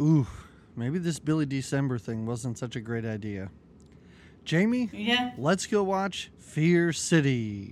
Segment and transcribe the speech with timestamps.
[0.00, 0.26] Ooh,
[0.76, 3.50] maybe this Billy December thing wasn't such a great idea.
[4.44, 5.32] Jamie, Yeah.
[5.36, 7.70] let's go watch Fear City.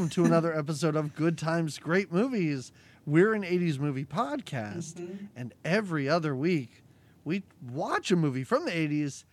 [0.00, 2.72] Welcome to another episode of Good Times, Great Movies.
[3.04, 5.26] We're an 80s movie podcast, mm-hmm.
[5.36, 6.82] and every other week
[7.22, 9.24] we watch a movie from the 80s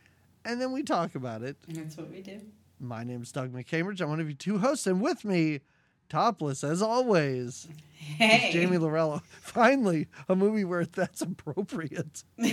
[0.43, 1.55] and then we talk about it.
[1.69, 2.41] That's what we do.
[2.81, 4.01] My name's Doug McCambridge.
[4.01, 5.61] I'm one of you two hosts, and with me,
[6.09, 8.49] topless as always, Hey.
[8.49, 9.21] is Jamie Lorello.
[9.39, 12.25] Finally, a movie where that's appropriate.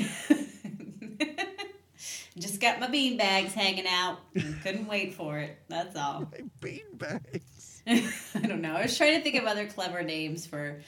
[2.39, 4.19] Just got my bean bags hanging out.
[4.63, 5.59] Couldn't wait for it.
[5.69, 6.31] That's all.
[6.31, 7.74] My beanbags.
[7.87, 8.11] I
[8.47, 8.75] don't know.
[8.75, 10.81] I was trying to think of other clever names for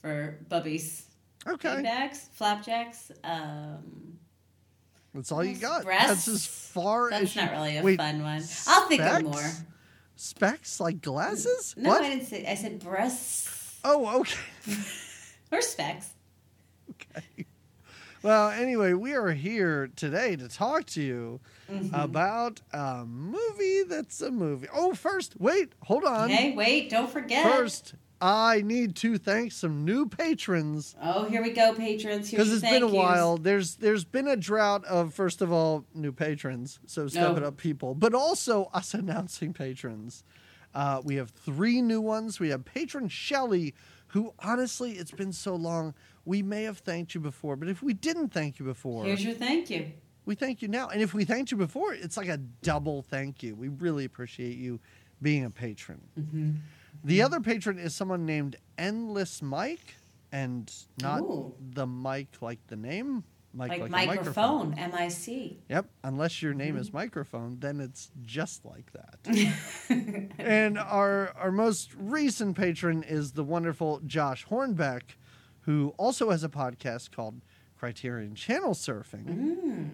[0.00, 1.02] for bubbies.
[1.46, 1.82] Okay.
[1.82, 3.10] Bags, flapjacks.
[3.22, 4.18] Um,
[5.14, 5.84] That's all you got.
[5.84, 6.08] Breasts?
[6.08, 8.42] That's as far as that's you- not really a Wait, fun one.
[8.66, 9.50] I'll think of more.
[10.16, 11.74] Specs like glasses?
[11.76, 12.02] No, what?
[12.02, 12.46] I didn't say.
[12.46, 14.38] I said breasts Oh, okay.
[15.52, 16.10] or specs.
[16.90, 17.46] okay.
[18.22, 21.94] Well, anyway, we are here today to talk to you Mm-hmm.
[21.94, 24.66] about a movie that's a movie.
[24.72, 26.28] Oh, first, wait, hold on.
[26.28, 26.90] Hey, wait!
[26.90, 27.42] Don't forget.
[27.44, 32.30] First, I need to thank some new patrons Oh, here we go, patrons.
[32.30, 32.94] Here's because it's been a yous.
[32.94, 33.36] while.
[33.38, 37.36] There's there's been a drought of first of all new patrons, so step No.
[37.36, 37.94] it up, people.
[37.94, 40.22] But also us announcing patrons.
[40.74, 42.40] Uh, we have three new ones.
[42.40, 43.74] We have patron Shelly,
[44.08, 45.94] who honestly, it's been so long.
[46.24, 49.34] We may have thanked you before, but if we didn't thank you before, Here's your
[49.34, 49.92] thank you.
[50.26, 50.88] We thank you now.
[50.88, 53.54] And if we thanked you before, it's like a double thank you.
[53.54, 54.80] We really appreciate you
[55.22, 56.00] being a patron.
[56.18, 56.50] Mm-hmm.
[57.04, 59.96] The other patron is someone named Endless Mike,
[60.32, 61.54] and not Ooh.
[61.60, 64.74] the Mike like the name, Mike Like, like, microphone, microphone.
[64.78, 65.58] M I C.
[65.68, 65.86] Yep.
[66.02, 66.80] Unless your name Mm-hmm.
[66.80, 70.30] is microphone, then it's just like that.
[70.38, 75.02] and our our most recent patron is the wonderful Josh Hornbeck,
[75.62, 77.40] who also has a podcast called
[77.78, 79.90] Criterion Channel Surfing Mm.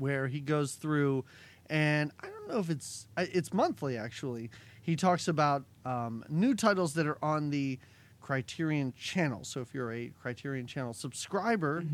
[0.00, 1.24] Where he goes through
[1.68, 4.50] and i don't know if it's it's monthly actually.
[4.82, 7.78] He talks about um, new titles that are on the
[8.20, 9.44] criterion channel.
[9.44, 11.84] So if you're a criterion channel subscriber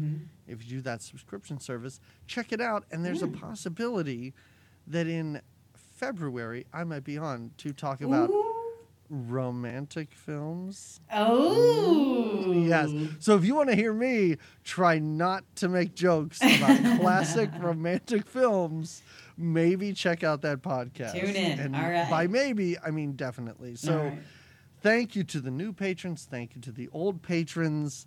[0.47, 2.85] if you do that subscription service check it out.
[2.91, 4.33] And there's a possibility
[4.87, 5.41] that in
[5.97, 8.46] february i might be on to talk about Ooh.
[9.09, 12.53] Romantic films Oh.
[12.53, 12.91] Yes.
[13.21, 18.27] So if you want to hear me try not to make jokes about classic romantic
[18.27, 19.03] films,
[19.37, 21.13] maybe check out that podcast.
[21.13, 21.59] Tune in.
[21.59, 22.09] And All right.
[22.11, 23.77] by maybe, I mean definitely.
[23.77, 24.19] So right.
[24.83, 26.27] thank you to the new patrons.
[26.29, 28.07] Thank you to the old patrons.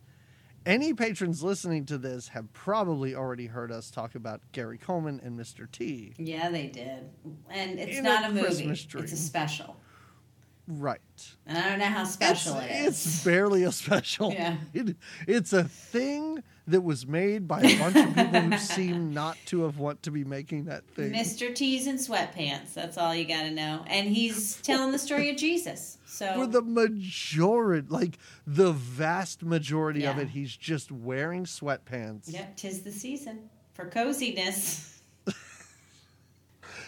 [0.65, 5.39] Any patrons listening to this have probably already heard us talk about Gary Coleman and
[5.39, 5.71] Mr.
[5.71, 6.13] T.
[6.17, 7.09] Yeah, they did.
[7.49, 8.65] And it's In not a a movie.
[8.65, 9.77] It's a special.
[10.71, 11.01] Right.
[11.47, 13.05] And I don't know how special it's, it is.
[13.05, 14.31] It's barely a special.
[14.31, 14.57] Yeah.
[14.71, 14.95] It,
[15.27, 19.63] it's a thing that was made by a bunch of people who seem not to
[19.63, 21.11] have want to be making that thing.
[21.11, 21.53] Mr.
[21.53, 22.75] T's in sweatpants.
[22.75, 23.83] That's all you got to know.
[23.87, 25.97] And he's telling the story of Jesus.
[26.05, 32.31] So For the majority, like the vast majority of it, he's just wearing sweatpants.
[32.31, 35.01] Yep, tis the season for coziness.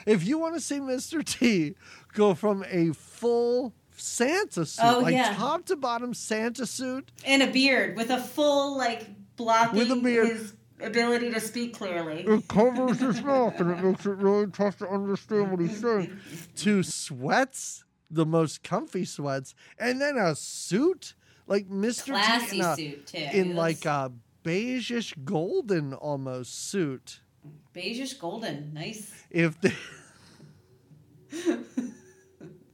[0.05, 1.23] If you want to see Mr.
[1.23, 1.75] T
[2.13, 5.33] go from a full Santa suit, Oh, like yeah.
[5.35, 9.95] top to bottom Santa suit, And a beard with a full, like, blocking With a
[9.95, 10.27] beard.
[10.27, 12.23] his ability to speak clearly.
[12.25, 16.17] it covers his mouth and it makes it really tough to understand what he's saying.
[16.55, 21.13] to sweats, the most comfy sweats, and then a suit
[21.45, 22.05] like Mr.
[22.05, 23.17] T Classy in, a, suit, too.
[23.33, 24.11] in like a
[24.43, 27.19] beigeish golden almost suit.
[27.75, 28.73] beigeish golden.
[28.73, 29.11] Nice.
[29.29, 29.71] If the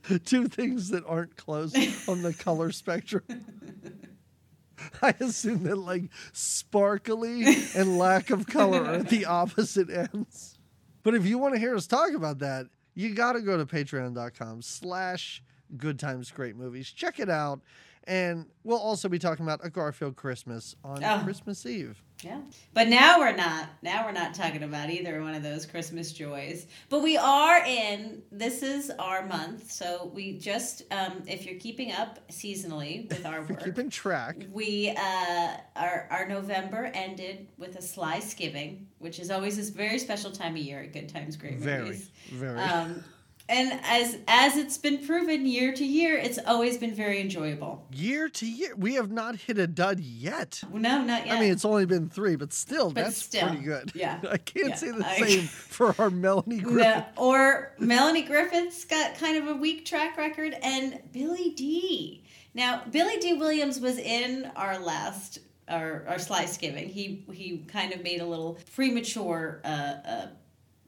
[0.26, 1.74] two things that aren't close
[2.08, 3.24] on the color spectrum.
[5.02, 7.44] I assume that like sparkly
[7.76, 10.58] and lack of color are at the opposite ends.
[11.04, 13.66] But if you want to hear us talk about that, you got to go to
[13.66, 15.42] patreon.com slash
[15.78, 16.90] good times great movies.
[16.92, 17.62] Check it out.
[18.06, 21.22] And we'll also be talking about a Garfield Christmas on Oh.
[21.24, 22.02] Christmas Eve.
[22.24, 22.40] Yeah.
[22.74, 23.70] But now we're not.
[23.82, 26.66] Now we're not talking about either one of those Christmas joys.
[26.90, 29.72] But we are in, this is our month.
[29.72, 34.38] So we just, um, if you're keeping up seasonally with our For work, keeping track.
[34.52, 40.00] we, uh, our, our November ended with a Sly Skiving, which is always this very
[40.00, 42.10] special time of year at Good Times Great Very, Movies.
[42.32, 42.60] very.
[42.60, 43.04] Um,
[43.50, 47.86] and as as it's been proven year to year, it's always been very enjoyable.
[47.92, 50.62] year to year, we have not hit a dud yet.
[50.72, 51.38] No, not yet.
[51.38, 53.92] I mean, it's only been three, but still, But that's still, pretty good.
[53.96, 54.20] yeah.
[54.30, 56.84] I can't Yeah, say the I- same for our Melanie Griffith.
[56.86, 62.24] No, or Melanie Griffith's got kind of a weak track record, and Billy D.
[62.54, 63.34] Now, Billy D.
[63.34, 65.40] Williams was in our last
[65.70, 66.88] our our slice giving.
[66.90, 69.62] He he kind of made a little premature.
[69.64, 70.28] Uh, uh,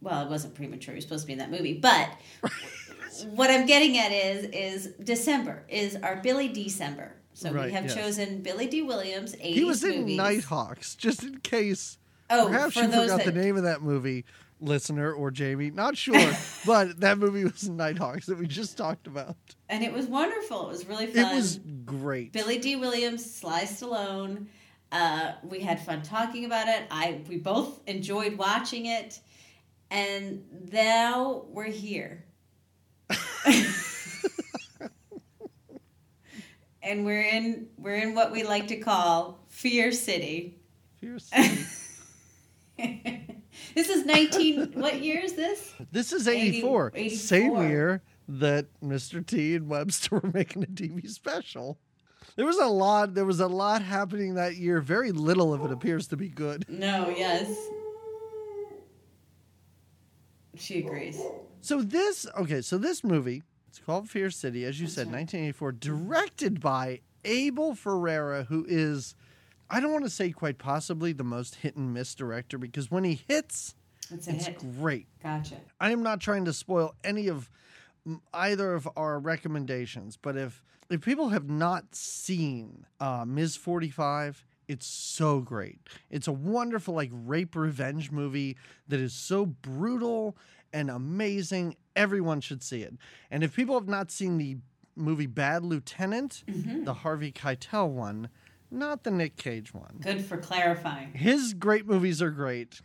[0.01, 0.93] well, it wasn't premature.
[0.93, 2.09] He was supposed to be in that movie, but
[3.31, 7.15] what I'm getting at is is December is our Billy December.
[7.33, 7.95] So Right, we have yes.
[7.95, 8.81] chosen Billy D.
[8.81, 9.33] Williams.
[9.35, 10.17] 80s He was in movies.
[10.17, 11.97] Nighthawks, just in case.
[12.29, 14.25] Oh, Perhaps you forgot that the name of that movie,
[14.59, 15.71] listener or Jamie.
[15.71, 16.31] Not sure,
[16.65, 19.35] but that movie was Nighthawks that we just talked about.
[19.69, 20.67] and it was wonderful.
[20.67, 21.31] It was really fun.
[21.31, 22.33] It was great.
[22.33, 22.75] Billy D.
[22.75, 24.47] Williams, Sly Stallone.
[24.91, 26.83] Uh, we had fun talking about it.
[26.91, 29.19] I we both enjoyed watching it,
[29.91, 32.25] and now we're here.
[36.83, 40.59] and we're in we're in what we like to call Fear City.
[40.99, 41.29] Fierce.
[42.77, 44.71] this is nineteen.
[44.73, 45.73] what year is this?
[45.91, 46.91] This is 80 84.
[46.95, 47.17] 84.
[47.17, 49.25] Same year that Mr.
[49.25, 51.79] T and Webster were making a TV special.
[52.35, 53.15] There was a lot.
[53.15, 54.81] There was a lot happening that year.
[54.81, 56.65] Very little of it appears to be good.
[56.69, 57.13] No.
[57.15, 57.49] Yes.
[60.59, 61.19] She agrees.
[61.61, 66.59] So this, okay, so this movie, it's called Fear City, as you said, 1984, directed
[66.61, 69.15] by Abel Ferrara, who is,
[69.69, 73.03] I don't want to say quite possibly the most hit and miss director because when
[73.03, 73.75] he hits,
[74.11, 74.57] It's it's hit.
[74.79, 75.07] great.
[75.21, 75.55] Gotcha.
[75.79, 77.49] I am not trying to spoil any of
[78.33, 83.55] either of our recommendations, but if if people have not seen uh, Ms.
[83.57, 85.79] 45, it's so great.
[86.09, 88.55] It's a wonderful like rape revenge movie
[88.87, 90.37] that is so brutal
[90.71, 91.75] and amazing.
[91.95, 92.93] Everyone should see it.
[93.31, 94.57] And if people have not seen the
[94.95, 96.83] movie Bad Lieutenant, Mm-hmm.
[96.85, 98.29] the Harvey Keitel one,
[98.71, 99.97] not the Nick Cage one.
[100.01, 101.11] Good for clarifying.
[101.13, 102.81] His great movies are great,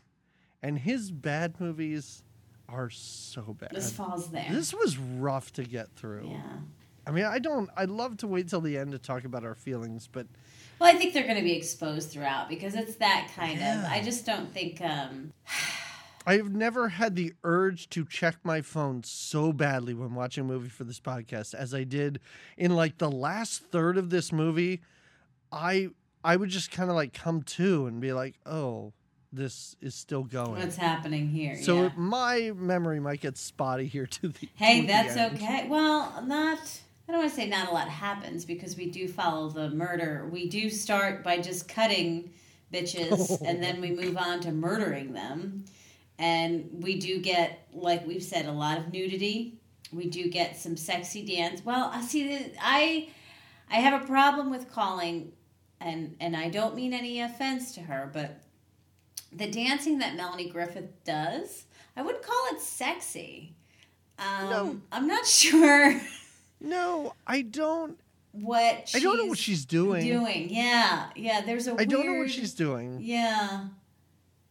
[0.62, 2.22] and his bad movies
[2.68, 3.70] are so bad.
[3.72, 4.46] This falls there.
[4.50, 6.28] This was rough to get through.
[6.30, 6.40] yeah.
[7.06, 7.68] I mean, I don't.
[7.76, 10.26] I'd love to wait till the end to talk about our feelings, but
[10.78, 13.84] Well, I think they're going to be exposed throughout because it's that kind of.
[13.90, 14.80] I just don't think.
[14.80, 15.32] um
[16.26, 20.70] I've never had the urge to check my phone so badly when watching a movie
[20.70, 22.18] for this podcast as I did
[22.56, 24.80] in like the last third of this movie.
[25.52, 25.90] I
[26.24, 28.94] I would just kind of like come to and be like, "Oh,
[29.34, 31.56] this is still going." What's happening here?
[31.62, 31.90] so yeah.
[31.94, 35.36] my memory might get spotty here to the Hey, to the that's end.
[35.36, 35.66] okay.
[35.68, 36.58] Well, not.
[37.08, 40.28] I don't want to say not a lot happens because we do follow the murder.
[40.32, 42.30] We do start by just cutting
[42.72, 45.64] bitches and then we move on to murdering them.
[46.18, 49.58] And we do get, like we've said, a lot of nudity.
[49.92, 51.64] We do get some sexy dance.
[51.64, 52.52] Well, I see.
[52.60, 53.08] I
[53.70, 55.32] I have a problem with calling,
[55.80, 58.40] and and I don't mean any offense to her, but
[59.32, 61.64] the dancing that Melanie Griffith does,
[61.96, 63.54] I wouldn't call it sexy.
[64.18, 64.80] Um, No.
[64.92, 66.00] I'm not sure
[66.60, 67.98] No, I don't.
[68.32, 70.04] what I don't know what she's doing.
[70.04, 71.42] Doing, yeah, yeah.
[71.42, 72.98] There's a I don't know what she's doing.
[73.00, 73.66] Yeah,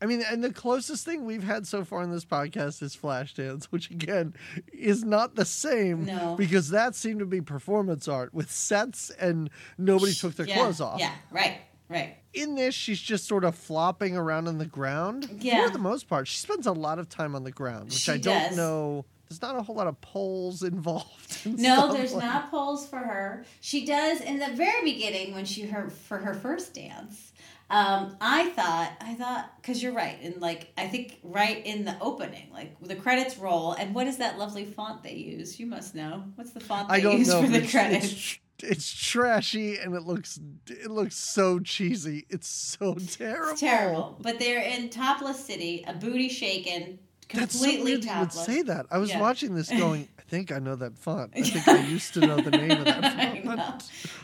[0.01, 3.65] I mean, and the closest thing we've had so far in this podcast is Flashdance,
[3.65, 4.33] which again
[4.73, 6.35] is not the same No.
[6.35, 10.81] because that seemed to be performance art with sets and nobody took their yeah, clothes
[10.81, 10.99] off.
[10.99, 12.17] Yeah, right, right.
[12.33, 15.37] In this, she's just sort of flopping around on the ground.
[15.39, 15.65] Yeah.
[15.67, 18.11] For the most part, she spends a lot of time on the ground, which She
[18.11, 19.05] I don't know.
[19.39, 21.45] There's not a whole lot of poles involved.
[21.45, 23.45] No, there's like- not polls for her.
[23.61, 27.31] She does in the very beginning when she her for her first dance.
[27.69, 31.95] Um, I thought I thought because you're right, and like I think right in the
[32.01, 35.59] opening, like the credits roll, and what is that lovely font they use?
[35.59, 36.23] You must know.
[36.35, 37.41] What's the font they I don't use know.
[37.41, 38.05] for the it's, credits?
[38.11, 42.27] It's, it's trashy and it looks it looks so cheesy.
[42.29, 43.49] It's so terrible.
[43.51, 44.17] It's terrible.
[44.21, 46.99] But they're in topless city, a booty shaken,
[47.33, 48.85] That's so completely weird that you would say that.
[48.91, 49.19] I was Yeah.
[49.21, 51.33] watching this going, I think I know that font.
[51.35, 53.13] I think I used to know the name of that
[53.43, 53.45] font.
[53.45, 53.77] know.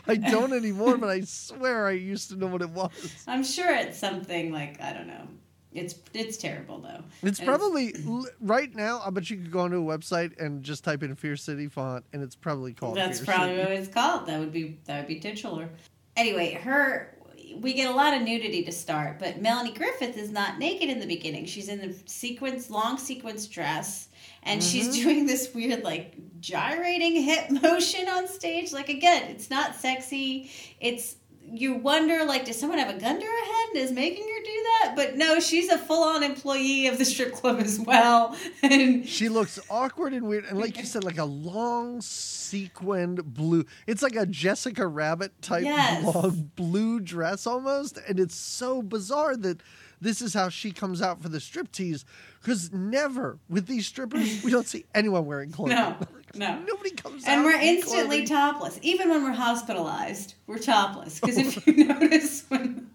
[0.08, 2.90] I don't anymore, but I swear I used to know what it was.
[3.26, 5.26] I'm sure it's something like I don't know.
[5.72, 7.04] It's it's terrible though.
[7.22, 7.94] It's And probably
[8.40, 9.00] right now.
[9.06, 12.04] I bet you could go onto a website and just type in Fear City font,
[12.12, 12.96] and it's probably called.
[12.96, 13.62] That's Fear probably City.
[13.68, 14.26] what it's called.
[14.26, 15.68] That would be that would be titular.
[16.16, 17.14] Anyway, her
[17.60, 21.00] we get a lot of nudity to start, but Melanie Griffith is not naked in
[21.00, 21.44] the beginning.
[21.46, 24.08] She's in the sequence, long sequence dress,
[24.42, 25.02] and she's Mm-hmm.
[25.02, 28.72] doing this weird, like, gyrating hip motion on stage.
[28.72, 30.50] Like, again, it's not sexy.
[30.80, 31.16] It's,
[31.52, 34.42] you wonder, like, does someone have a gun to her head and is making her
[34.44, 34.92] do that?
[34.96, 38.36] But no, she's a full on employee of the strip club as well.
[38.62, 43.64] And She looks awkward and weird, and like you said, like a long sequined blue.
[43.86, 46.04] It's like a Jessica Rabbit type Yes.
[46.14, 49.60] long blue dress almost, and it's so bizarre that
[50.00, 52.04] this is how she comes out for the striptease.
[52.40, 55.70] Because never with these strippers, we don't see anyone wearing clothes.
[55.70, 55.94] No,
[56.34, 56.58] no.
[56.60, 57.30] Nobody comes out.
[57.30, 58.78] And we're instantly topless.
[58.82, 61.20] Even when we're hospitalized, we're topless.
[61.20, 62.90] Because if you notice when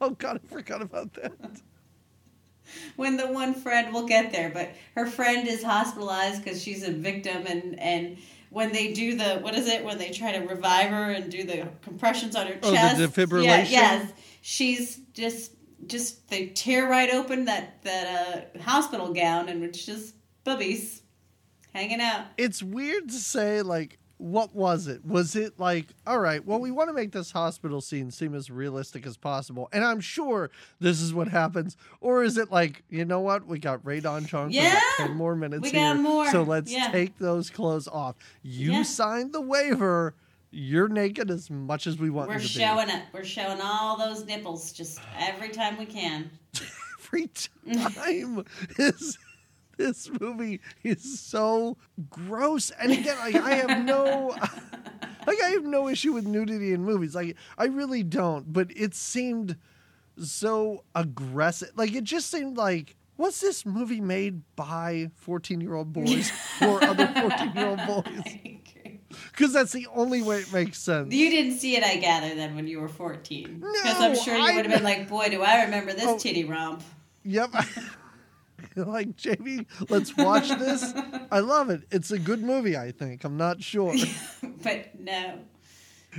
[0.00, 1.32] Oh God, I forgot about that.
[2.96, 6.92] when the one friend will get there, but her friend is hospitalized because she's a
[6.92, 8.18] victim, and and
[8.50, 11.42] when they do the what is it when they try to revive her and do
[11.44, 13.44] the compressions on her Oh, the chest, defibrillation?
[13.44, 15.52] Yeah, yes, she's just
[15.86, 21.01] just they tear right open that that uh, hospital gown, and it's just boobies
[21.74, 22.26] hanging out.
[22.36, 26.70] it's weird to say like what was it was it like all right well we
[26.70, 30.48] want to make this hospital scene seem as realistic as possible and i'm sure
[30.78, 34.24] this is what happens or is it like you know what we got Rae Dawn
[34.26, 36.30] Chong for Yeah, 10 more minutes we here got more.
[36.30, 36.88] so let's Yeah.
[36.92, 38.82] take those clothes off you Yeah.
[38.84, 40.14] signed the waiver
[40.52, 43.02] you're naked as much as we want We're showing it.
[43.12, 46.30] We're showing all those nipples just every time we can.
[47.00, 48.44] every time
[48.78, 49.16] is
[49.82, 51.76] this movie is so
[52.10, 54.28] gross and again like i have no
[55.26, 58.94] like i have no issue with nudity in movies like i really don't but it
[58.94, 59.56] seemed
[60.22, 65.92] so aggressive like it just seemed like was this movie made by 14 year old
[65.92, 66.30] boys
[66.62, 68.36] or other 14 year old boys
[69.30, 72.54] because that's the only way it makes sense You didn't see it, I gather, then
[72.56, 73.60] when you were 14.
[73.60, 76.06] Because No, I'm sure you I would have been like, boy, do I remember this
[76.06, 76.18] Oh.
[76.18, 76.82] titty romp.
[77.24, 77.50] Yep.
[78.76, 80.92] like Jamie, let's watch this.
[81.30, 81.82] I love it.
[81.90, 82.76] It's a good movie.
[82.76, 83.24] I think.
[83.24, 83.94] I'm not sure.
[84.62, 85.40] but no.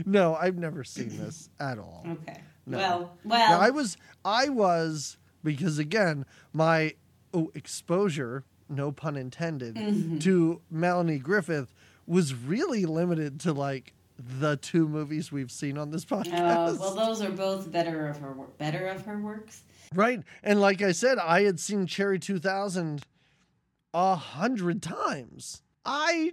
[0.05, 2.05] No, I've never seen this at all.
[2.23, 2.41] Okay.
[2.65, 2.77] No.
[2.77, 3.49] Well, well.
[3.49, 6.93] Now, I was, I was because again, my
[7.33, 10.19] oh, exposure, no pun intended, Mm-hmm.
[10.19, 11.73] to Melanie Griffith
[12.07, 16.29] was really limited to like the two movies we've seen on this podcast.
[16.31, 19.63] Oh, well, those are both better of her better of her works.
[19.93, 20.21] Right.
[20.43, 23.03] And like I said, I had seen Cherry 2000
[23.93, 25.61] a hundred times.
[25.85, 26.31] I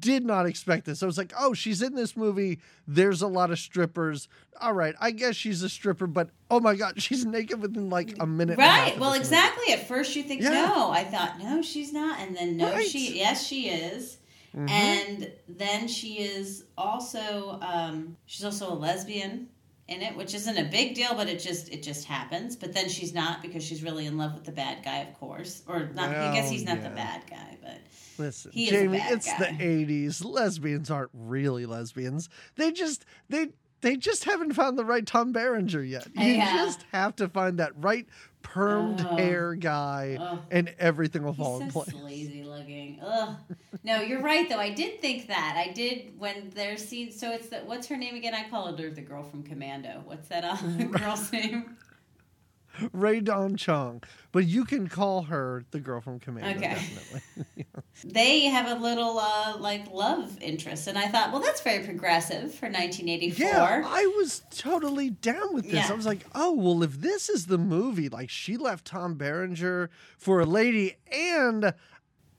[0.00, 1.02] did not expect this.
[1.02, 2.58] I was like, oh, she's in this movie.
[2.88, 4.26] There's a lot of strippers.
[4.60, 4.94] All right.
[4.98, 8.54] I guess she's a stripper, but oh my God, she's naked within like a minute.
[8.58, 8.98] and a half Right.
[8.98, 9.36] Well, this movie.
[9.36, 9.72] exactly.
[9.74, 10.50] At first, you think Yeah.
[10.66, 10.90] no.
[10.90, 12.86] I thought no, she's not, and then no, Right.
[12.88, 14.18] she yes, she is.
[14.56, 14.70] Mhm.
[14.70, 19.48] And then she is also um, she's also a lesbian
[19.88, 22.54] in it, which isn't a big deal, but it just it just happens.
[22.56, 25.62] But then she's not because she's really in love with the bad guy, of course,
[25.66, 26.10] or not.
[26.10, 27.78] I guess he's not the bad guy, but
[28.18, 29.52] Listen, He is a Jamie, it's guy.
[29.58, 30.24] the '80s.
[30.24, 32.28] Lesbians aren't really lesbians.
[32.56, 33.48] They just they
[33.80, 36.08] they just haven't found the right Tom Berenger yet.
[36.16, 36.52] You Yeah.
[36.56, 38.06] just have to find that right
[38.42, 39.16] permed Oh.
[39.16, 40.40] hair guy, Ugh.
[40.50, 41.94] and everything will fall in He's so place.
[42.02, 42.98] lazy looking.
[43.02, 43.36] Ugh.
[43.84, 44.58] No, you're right though.
[44.58, 45.54] I did think that.
[45.56, 47.18] I did when there's scenes.
[47.18, 47.66] So it's that.
[47.66, 48.34] What's her name again?
[48.34, 50.02] I called her the girl from Commando.
[50.04, 50.56] What's that uh,
[50.98, 51.76] girl's name?
[52.92, 56.58] Rae Dawn Chong, but you can call her the girl from Commando.
[56.58, 56.74] Okay.
[56.74, 57.66] Definitely.
[58.04, 62.54] They have a little uh, like love interest, and I thought, well, that's very progressive
[62.54, 63.44] for 1984.
[63.46, 65.74] Yeah, I was totally down with this.
[65.74, 65.88] Yeah.
[65.90, 69.90] I was like, oh, well, if this is the movie, like she left Tom Berenger
[70.16, 71.74] for a lady and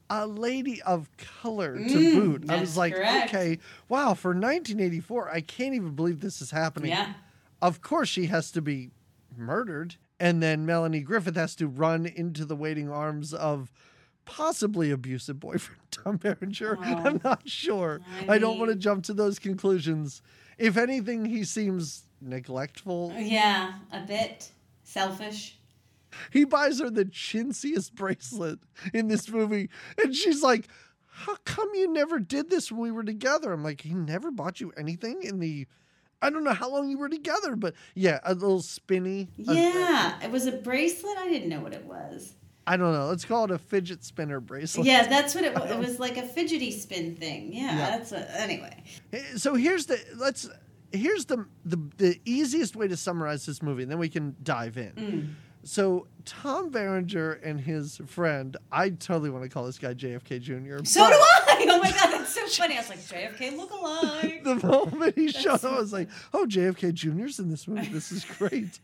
[0.10, 1.08] a lady of
[1.42, 2.50] color to Mm, boot.
[2.50, 3.30] I was like, correct.
[3.34, 6.90] okay, wow, for 1984, I can't even believe this is happening.
[6.92, 7.14] yeah.
[7.62, 8.90] Of course, she has to be
[9.38, 9.96] murdered.
[10.22, 13.72] And then Melanie Griffith has to run into the waiting arms of
[14.30, 16.78] possibly abusive boyfriend Tom Berenger.
[16.80, 16.84] Oh.
[16.84, 18.00] I'm not sure.
[18.28, 20.22] I I, don't want to jump to those conclusions.
[20.58, 23.14] If anything, he seems neglectful.
[23.18, 24.52] Yeah, a bit
[24.84, 25.58] selfish.
[26.32, 28.60] He buys her the chintziest bracelet
[28.94, 29.70] in this movie,
[30.02, 30.68] and she's like,
[31.08, 33.52] How come you never did this when we were together?
[33.54, 35.68] I'm like, He never bought you anything in the.
[36.22, 39.30] I don't know how long you were together, but yeah, a little spinny.
[39.48, 41.18] a- a- Yeah, it was a bracelet.
[41.18, 42.34] I didn't know what it was.
[42.70, 43.08] I don't know.
[43.08, 44.86] Let's call it a fidget spinner bracelet.
[44.86, 45.72] Yeah, that's what it was.
[45.72, 47.52] It was like a fidgety spin thing.
[47.52, 47.90] Yeah, Yeah.
[47.98, 48.30] that's what.
[48.36, 48.84] Anyway.
[49.12, 50.48] Eh, So here's the let's
[50.92, 54.78] here's the the the easiest way to summarize this movie, and then we can dive
[54.78, 54.92] in.
[54.94, 55.34] Mm.
[55.64, 60.86] So Tom Berenger and his friend, I totally want to call this guy JFK Jr.
[60.86, 61.66] So do I.
[61.70, 62.76] oh my god, that's so funny.
[62.76, 64.44] I was like, JFK look alike.
[64.44, 67.88] the moment he showed up, I was like, "Oh, JFK Jr.'s in this movie.
[67.88, 68.80] This is great."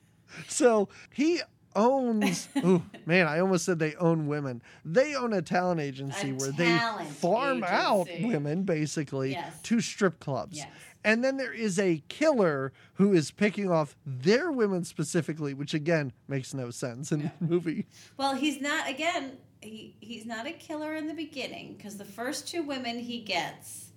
[0.50, 1.40] so he
[1.76, 2.48] owns.
[2.64, 4.62] Oh man, I almost said they own women.
[4.84, 9.62] They own a talent agency A where talent they farm out women basically Yes.
[9.64, 10.58] to strip clubs.
[10.58, 10.68] Yes.
[11.04, 16.12] And then there is a killer who is picking off their women specifically, which again
[16.28, 17.86] makes no sense in the movie.
[18.18, 19.38] Well, he's not again.
[19.62, 23.92] He he's not a killer in the beginning because the first two women he gets,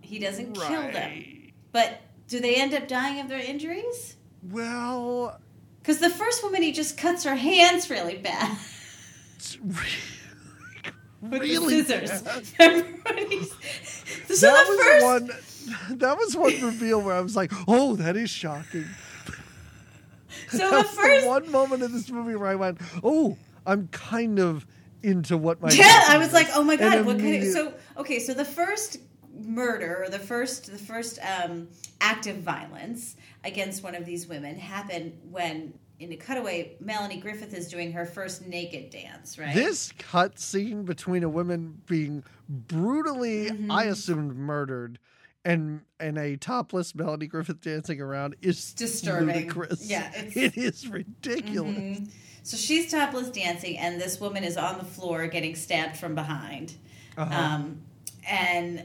[0.00, 1.52] he doesn't kill them.
[1.70, 4.16] But do they end up dying of their injuries?
[4.50, 5.38] Well,
[5.88, 8.58] Because the first woman he just cuts her hands really bad
[11.22, 12.20] with really the scissors.
[12.20, 12.44] bad.
[12.58, 13.48] Remember when he's-
[14.38, 15.96] so that the was first one.
[15.98, 18.84] That was one reveal where I was like, "Oh, that is shocking."
[20.50, 24.38] so That the first one moment in this movie where I went, "Oh, I'm kind
[24.38, 24.66] of
[25.02, 27.72] into what my." Yeah, I was is." like, oh my god, what kind of so
[27.96, 28.98] okay, so the first
[29.48, 31.68] murder or the first the first um
[32.00, 37.52] act of violence against one of these women happened when in a cutaway Melanie Griffith
[37.54, 39.52] is doing her first naked dance, right?
[39.54, 43.70] This cut scene between a woman being brutally, Mm-hmm.
[43.72, 44.98] I assumed, murdered,
[45.44, 49.34] and and a topless Melanie Griffith dancing around is Disturbing.
[49.34, 49.88] ludicrous.
[49.90, 51.76] Yeah, it's- it is ridiculous.
[51.76, 52.10] Mhm.
[52.44, 56.74] So she's topless dancing, and this woman is on the floor getting stabbed from behind.
[57.16, 57.34] Uh-huh.
[57.34, 57.82] Um,
[58.28, 58.84] and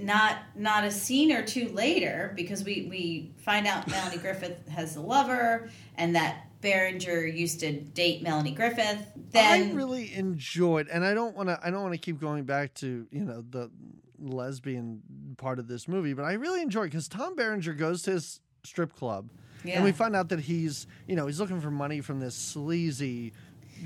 [0.00, 4.96] not not a scene or two later, because we we find out Melanie Griffith has
[4.96, 8.98] a lover, and that Berenger used to date Melanie Griffith.
[9.30, 11.58] Then I really enjoyed, and I don't want to.
[11.62, 13.70] I don't want to keep going back to you know the
[14.18, 15.02] lesbian
[15.38, 18.94] part of this movie, but I really enjoyed because Tom Berenger goes to his strip
[18.94, 19.30] club,
[19.64, 19.76] yeah.
[19.76, 23.32] and we find out that he's you know he's looking for money from this sleazy,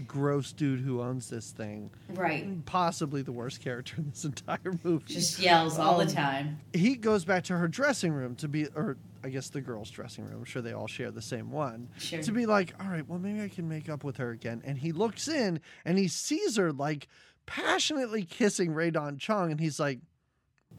[0.06, 1.90] gross dude who owns this thing.
[2.10, 5.04] right Possibly the worst character in this entire movie.
[5.14, 6.60] just yells all Um, the time.
[6.72, 10.24] he goes back to her dressing room to be, or I guess the girls' dressing
[10.24, 10.38] room.
[10.38, 11.88] I'm sure they all share the same one.
[11.98, 12.22] Sure.
[12.22, 14.62] To be like, all right, well, maybe I can make up with her again.
[14.64, 17.08] And he looks in and he sees her like
[17.46, 20.00] passionately kissing Rae Dawn Chong, and he's like,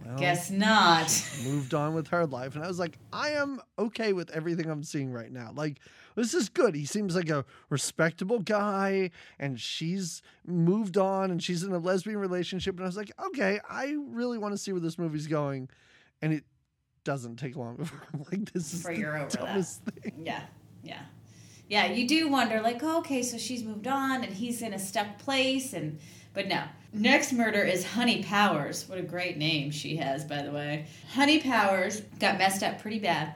[0.05, 1.09] well, Guess not.
[1.45, 2.55] moved on with her life.
[2.55, 5.51] And I was like, I am okay with everything I'm seeing right now.
[5.55, 5.77] Like,
[6.15, 6.75] this is good.
[6.75, 12.17] He seems like a respectable guy, and she's moved on and she's in a lesbian
[12.17, 12.75] relationship.
[12.75, 15.69] And I was like, okay, I really want to see where this movie's going.
[16.21, 16.43] And it
[17.03, 19.65] doesn't take long before I'm like, this is Before the you're that.
[20.01, 20.23] thing.
[20.23, 20.41] Yeah,
[20.83, 21.01] yeah,
[21.69, 21.85] yeah.
[21.91, 25.19] You do wonder, like, oh, okay, so she's moved on, and he's in a stuck
[25.19, 25.99] place, and
[26.33, 26.63] but no.
[26.91, 28.87] Next murder is Honey Powers.
[28.87, 30.85] What a great name she has, by the way.
[31.13, 33.35] Honey Powers got messed up pretty bad,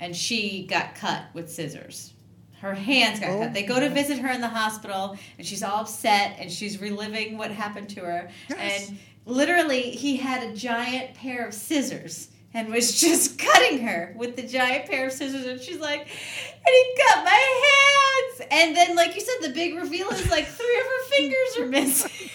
[0.00, 2.12] and she got cut with scissors.
[2.60, 3.54] Her hands got Oh, cut.
[3.54, 7.36] They go to visit her in the hospital, and she's all upset, and she's reliving
[7.36, 8.30] what happened to her.
[8.48, 8.88] Yes.
[8.88, 14.36] And literally, he had a giant pair of scissors and was just cutting her with
[14.36, 15.44] the giant pair of scissors.
[15.44, 16.08] And she's like, and
[16.74, 17.30] he cut my
[18.40, 18.48] hands.
[18.50, 21.66] And then, like you said, the big reveal is like three of her fingers are
[21.82, 22.30] missing.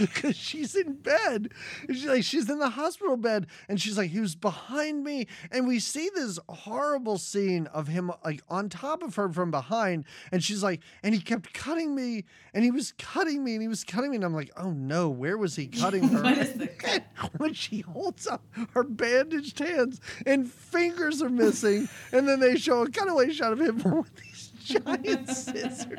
[0.12, 1.50] because she's in bed.
[1.86, 5.26] And she's like, she's in the hospital bed, and she's like, he was behind me,
[5.52, 10.04] and we see this horrible scene of him like on top of her from behind,
[10.32, 13.68] and she's like, and he kept cutting me, and he was cutting me, and he
[13.68, 16.22] was cutting me, and I'm like, oh no, where was he cutting her?
[16.22, 17.04] What is the cut?
[17.36, 22.82] when she holds up her bandaged hands and fingers are missing, and then they show
[22.82, 25.98] a cutaway shot of him with these giant scissors,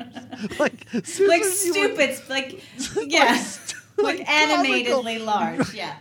[0.58, 1.46] like scissors like you
[1.96, 2.62] would- stupid, like,
[3.06, 3.36] yeah.
[3.36, 5.96] st- Like, animatedly large, yeah.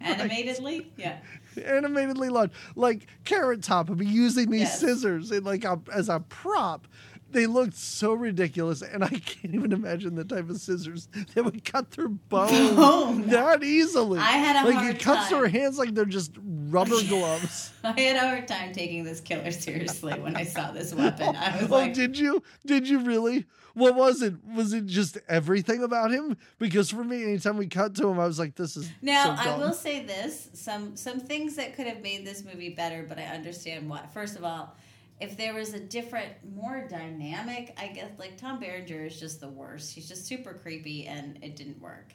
[0.00, 1.18] Animatedly, yeah.
[1.56, 4.80] animatedly large, like Carrot Top would be using these Yes.
[4.80, 6.86] scissors in like a, as a prop.
[7.30, 11.64] They looked so ridiculous, and I can't even imagine the type of scissors that would
[11.64, 13.22] cut through bone, Bone.
[13.28, 14.20] that easily.
[14.20, 16.32] I had a like hard it cuts through her hands like they're just
[16.68, 17.72] rubber gloves.
[17.82, 21.34] I had a hard time taking this killer seriously when I saw this weapon.
[21.34, 22.40] I was oh, like, did you?
[22.66, 23.46] Did you really?
[23.74, 24.34] What was it?
[24.54, 26.36] Was it just everything about him?
[26.58, 29.50] Because for me, anytime we cut to him, I was like, "This is Now so
[29.50, 33.18] I will say this: some some things that could have made this movie better, but
[33.18, 34.06] I understand why.
[34.12, 34.76] First of all,
[35.20, 39.48] if there was a different, more dynamic, I guess like Tom Berenger is just the
[39.48, 39.92] worst.
[39.92, 42.12] He's just super creepy, and it didn't work.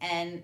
[0.00, 0.42] And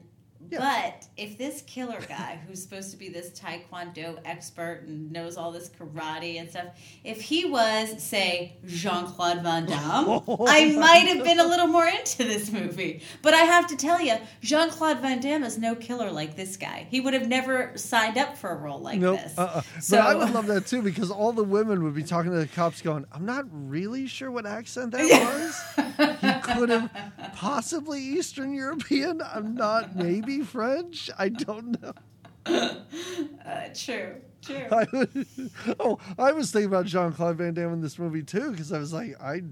[0.51, 0.59] Yeah.
[0.61, 5.51] but if this killer guy, who's supposed to be this Taekwondo expert and knows all
[5.53, 6.67] this karate and stuff,
[7.05, 11.87] if he was, say, Jean Claude Van Damme, I might have been a little more
[11.87, 13.03] into this movie.
[13.21, 16.57] But I have to tell you, Jean Claude Van Damme is no killer like this
[16.57, 16.87] guy.
[16.89, 19.21] He would have never signed up for a role like Nope.
[19.21, 19.37] this.
[19.37, 19.63] Uh-uh.
[19.81, 22.39] So- but I would love that too because all the women would be talking to
[22.39, 25.01] the cops, going, "I'm not really sure what accent that
[25.99, 26.21] was.
[26.21, 26.91] he could have
[27.35, 29.23] possibly Eastern European.
[29.23, 31.11] I'm not maybe French.
[31.19, 31.93] I don't know.
[32.47, 34.65] Uh, true, true.
[34.71, 35.27] I would,
[35.81, 38.79] oh, I was thinking about Jean Claude Van Damme in this movie too because I
[38.79, 39.43] was like, I,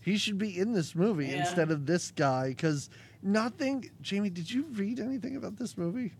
[0.00, 1.40] he should be in this movie Yeah.
[1.40, 2.90] instead of this guy because
[3.22, 3.90] nothing.
[4.00, 6.12] Jamie, did you read anything about this movie?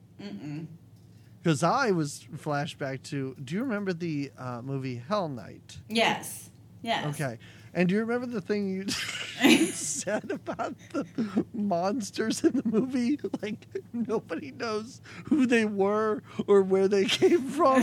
[1.42, 3.34] Because I was flashback to.
[3.42, 5.78] Do you remember the uh, movie Hell Night?
[5.88, 6.50] Yes,
[6.82, 7.04] yes.
[7.20, 7.38] Okay.
[7.74, 8.68] And do you remember the thing
[9.42, 11.06] you, said about the
[11.54, 13.18] monsters in the movie?
[13.42, 17.82] Like nobody knows who they were or where they came from.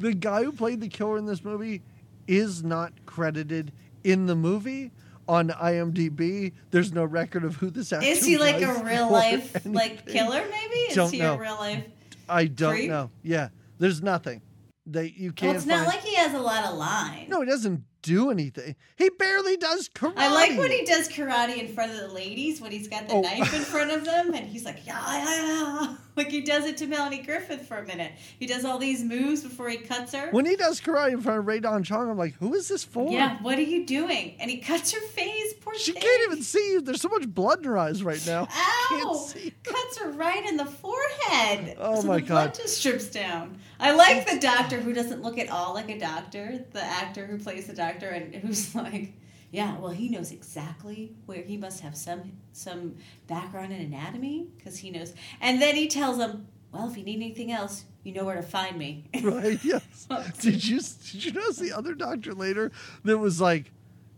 [0.00, 1.82] the guy who played the killer in this movie
[2.26, 4.90] is not credited in the movie
[5.28, 6.52] on IMDb.
[6.70, 10.42] There's no record of who this actor Is he like a real life like killer?
[10.50, 11.34] Maybe is Don't he know.
[11.34, 11.84] a real life?
[12.28, 12.88] I don't creep?
[12.90, 13.10] know.
[13.22, 14.42] Yeah, there's nothing.
[14.86, 15.50] They you can't.
[15.50, 17.28] Well, it's not find- like he has a lot of lines.
[17.28, 18.76] No, he doesn't do anything.
[18.96, 20.12] He barely does karate.
[20.18, 23.14] I like when he does karate in front of the ladies when he's got the
[23.14, 23.20] Oh.
[23.22, 25.46] knife in front of them and he's like, yeah, yeah,
[25.82, 25.96] yeah.
[26.16, 28.12] Like he does it to Melanie Griffith for a minute.
[28.38, 30.28] He does all these moves before he cuts her.
[30.30, 32.84] When he does karate in front of Rae Dawn Chong, I'm like, who is this
[32.84, 33.10] for?
[33.10, 34.36] yeah, what are you doing?
[34.38, 35.54] And he cuts her face.
[35.60, 36.02] Poor She thing.
[36.02, 36.80] can't even see you.
[36.82, 38.46] There's so much blood in her eyes right now.
[38.90, 39.14] Can't Ow!
[39.14, 39.52] see.
[39.64, 41.76] Cuts her right in the forehead.
[41.80, 42.54] Oh so my the blood God.
[42.54, 43.58] just strips down.
[43.80, 46.64] I like the doctor who doesn't look at all like a doctor.
[46.72, 49.12] The actor who plays the doctor and who's like,
[49.50, 54.78] yeah, well, he knows exactly where he must have some some background in anatomy because
[54.78, 55.14] he knows.
[55.40, 58.42] And then he tells them, well, if you need anything else, you know where to
[58.42, 59.04] find me.
[59.22, 59.58] Right?
[59.64, 60.06] Yes.
[60.40, 62.72] did you did you notice the other doctor later
[63.04, 63.70] that was like,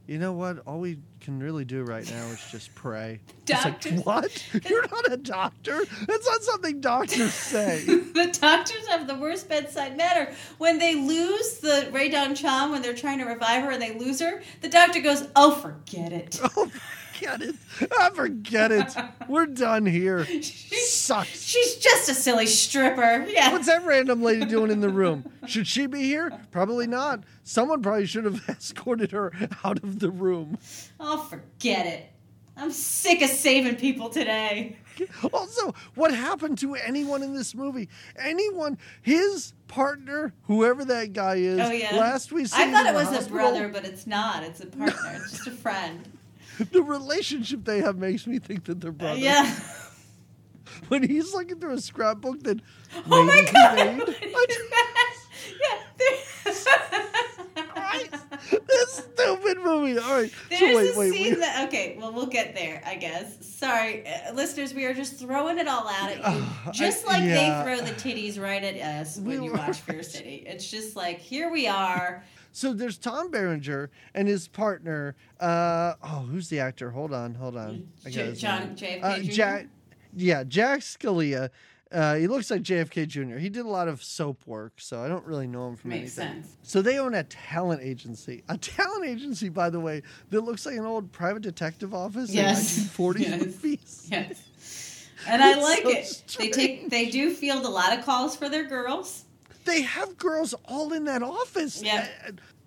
[0.06, 0.58] you know what?
[0.66, 3.18] All we can really do right now is just pray.
[3.48, 4.44] It's like, what?
[4.68, 5.84] You're not a doctor.
[6.06, 7.84] That's not something doctors say.
[7.84, 10.32] the doctors have the worst bedside manner.
[10.58, 13.98] When they lose the Rae Dawn Chong, when they're trying to revive her and they
[13.98, 16.70] lose her, the doctor goes, "Oh, forget it." oh,
[17.16, 17.55] forget it.
[17.98, 18.96] I forget it.
[19.29, 20.24] We're done here.
[20.42, 21.42] Sucks.
[21.42, 23.26] She's just a silly stripper.
[23.29, 23.52] Yeah.
[23.52, 25.31] What's that random lady doing in the room?
[25.46, 26.31] Should she be here?
[26.50, 27.24] Probably not.
[27.42, 29.33] Someone probably should have escorted her
[29.64, 30.59] out of the room.
[31.00, 32.11] Oh, forget it.
[32.59, 34.79] I'm sick of saving people today.
[35.31, 37.90] Also, what happened to anyone in this movie?
[38.18, 41.61] Anyone, his partner, whoever that guy is.
[41.61, 41.94] Oh yeah.
[41.96, 44.42] Last we see I thought it was a brother, but it's not.
[44.42, 45.12] It's a partner.
[45.16, 46.09] It's just a friend.
[46.73, 49.21] The relationship they have makes me think that they're brothers.
[49.21, 49.55] Yeah.
[50.88, 52.61] When he's looking through a scrapbook that
[53.11, 53.77] Oh my god.
[53.77, 54.03] made,
[54.35, 54.47] I
[55.61, 55.81] yeah.
[58.66, 59.99] This stupid movie.
[59.99, 60.31] All right.
[60.49, 61.38] There's so wait, a wait, scene wait.
[61.40, 63.45] that okay, well we'll get there, I guess.
[63.47, 66.23] Sorry, uh, listeners, we are just throwing it all out at you,
[66.66, 67.64] Ugh, just I- like yeah.
[67.64, 70.45] they throw the titties right at us when We you were- watch Fear City.
[70.47, 72.25] It's just like here we are.
[72.57, 75.14] So there's Tom Berenger and his partner.
[75.38, 76.90] Uh, oh, who's the actor?
[76.90, 77.87] Hold on, hold on.
[78.07, 78.75] I J- John.
[78.75, 79.31] JFK Uh, Jr.
[79.31, 79.66] Jack,
[80.16, 81.51] yeah, Jack Scalia.
[81.92, 83.37] Uh, he looks like JFK Jr.
[83.37, 86.16] He did a lot of soap work, so I don't really know him from Makes
[86.19, 86.45] anything.
[86.45, 86.57] sense.
[86.62, 88.42] So they own a talent agency.
[88.49, 92.79] A talent agency, by the way, that looks like an old private detective office Yes.
[92.79, 93.40] in 1940s Yes.
[93.45, 94.09] movies.
[94.11, 95.09] Yes.
[95.29, 96.23] And I like so it.
[96.38, 99.25] They take they do field a lot of calls for their girls.
[99.66, 101.83] They have girls all in that office.
[101.83, 102.09] Yeah.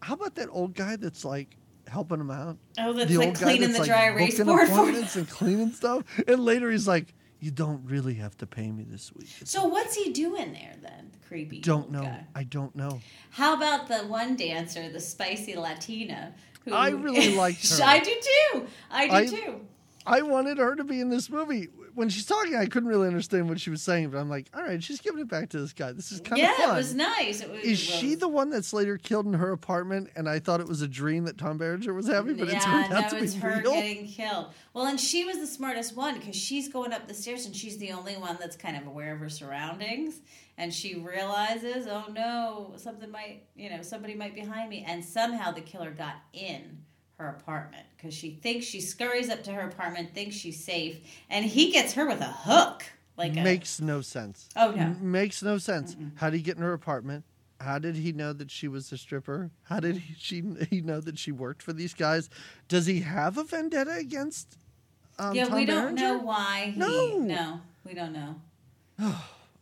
[0.01, 1.57] How about that old guy that's like
[1.87, 2.57] helping them out?
[2.77, 6.03] Oh, that's the like cleaning the like dry erase board appointments and cleaning stuff.
[6.27, 9.65] And later he's like, "You don't really have to pay me this week." It's So
[9.65, 11.09] what's he doing there then?
[11.11, 11.59] The creepy.
[11.61, 12.03] don't know.
[12.03, 12.25] guy.
[12.35, 12.99] I don't know.
[13.31, 16.33] How about the one dancer, the spicy Latina?
[16.65, 17.83] Who I really liked her.
[17.83, 18.13] I do
[18.53, 18.67] too.
[18.91, 19.61] I do I- too.
[20.05, 21.67] I wanted her to be in this movie.
[21.99, 24.63] When she's talking, I couldn't really understand what she was saying, but I'm like, all
[24.63, 25.91] right, she's giving it back to this guy.
[25.91, 26.67] This is kind Yeah, of fun.
[26.67, 27.41] Yeah, it was nice.
[27.41, 30.09] It was, Is she the one that's later killed in her apartment?
[30.15, 32.93] And I thought it was a dream that Tom Berenger was having, but it turned
[32.93, 33.73] out no, to be it's her real.
[33.73, 34.47] getting killed.
[34.73, 37.77] Well, and she was the smartest one because she's going up the stairs and she's
[37.79, 40.21] the only one that's kind of aware of her surroundings.
[40.57, 44.85] And she realizes, oh no, something might, you know, somebody might be behind me.
[44.87, 46.79] And somehow the killer got in
[47.19, 50.97] her apartment because she thinks she scurries up to her apartment, thinks she's safe,
[51.29, 52.83] and he gets her with a hook.
[53.17, 54.47] Like a, Makes no sense.
[54.55, 54.81] Oh, no.
[54.83, 55.97] M- makes no sense.
[56.15, 57.25] How did he get in her apartment?
[57.59, 59.51] How did he know that she was a stripper?
[59.63, 62.29] How did he, she he know that she worked for these guys?
[62.69, 64.57] Does he have a vendetta against
[65.19, 66.71] um, yeah, Tom we don't know why.
[66.73, 67.17] He, No.
[67.17, 68.35] no, we don't know.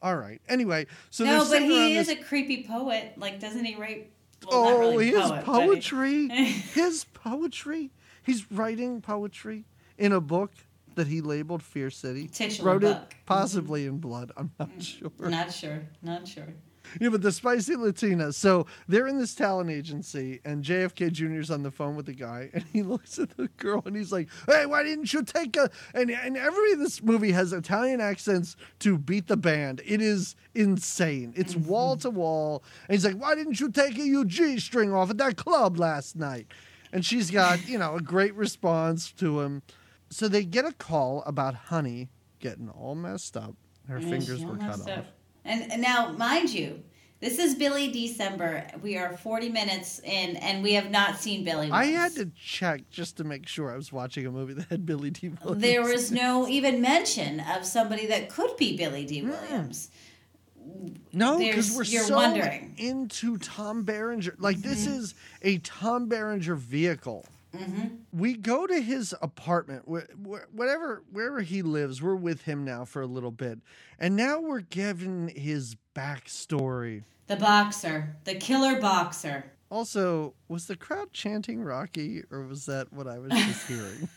[0.04, 0.40] All right.
[0.48, 3.14] Anyway, so no, but he is this- a creepy poet.
[3.18, 4.12] Like, doesn't he write?
[4.46, 7.92] Well, oh, really his poet, poetry, his poetry.
[8.24, 9.66] He's writing poetry
[9.98, 10.52] in a book
[10.96, 12.28] that he labeled Fear City.
[12.28, 12.96] Titular Wrote book.
[12.98, 13.04] Mm-hmm.
[13.04, 14.32] it possibly in blood.
[14.36, 15.12] I'm not sure.
[15.20, 15.84] Not sure.
[16.02, 16.54] Not sure.
[17.02, 18.34] Yeah, but the spicy Latina.
[18.34, 22.50] So they're in this talent agency, and JFK Jr.'s on the phone with the guy,
[22.54, 25.70] and he looks at the girl and he's like, "Hey, why didn't you take a?"
[25.94, 29.82] And and in this movie has Italian accents to beat the band.
[29.86, 31.34] It is insane.
[31.36, 35.10] It's wall to wall, and he's like, "Why didn't you take a UG string off
[35.10, 36.48] at that club last night?"
[36.92, 39.62] And she's got you know a great response to him.
[40.10, 43.56] So they get a call about Honey getting all messed up.
[43.88, 45.06] Her fingers were cut off.
[45.48, 46.84] And, and now, mind you,
[47.20, 48.68] this is Billy December.
[48.84, 51.72] We are 40 minutes in, and we have not seen Billy.
[51.72, 54.86] I had to check just to make sure I was watching a movie that had
[54.86, 55.30] Billy D.
[55.30, 55.62] Williams.
[55.62, 59.24] There was no even mention of somebody that could be Billy D.
[59.24, 59.90] Williams.
[61.12, 62.76] no, because we're so wondering.
[62.78, 64.36] into Tom Berenger.
[64.38, 65.00] Like this mm-hmm.
[65.00, 67.26] is a Tom Berenger vehicle.
[67.58, 67.88] Mm-hmm.
[68.14, 72.02] We go to his apartment, wh- wh- whatever wherever he lives.
[72.02, 73.60] We're with him now for a little bit,
[74.00, 77.04] and now we're given his backstory.
[77.28, 79.52] The boxer, the killer boxer.
[79.70, 84.08] Also, was the crowd chanting Rocky, or was that what I was just hearing?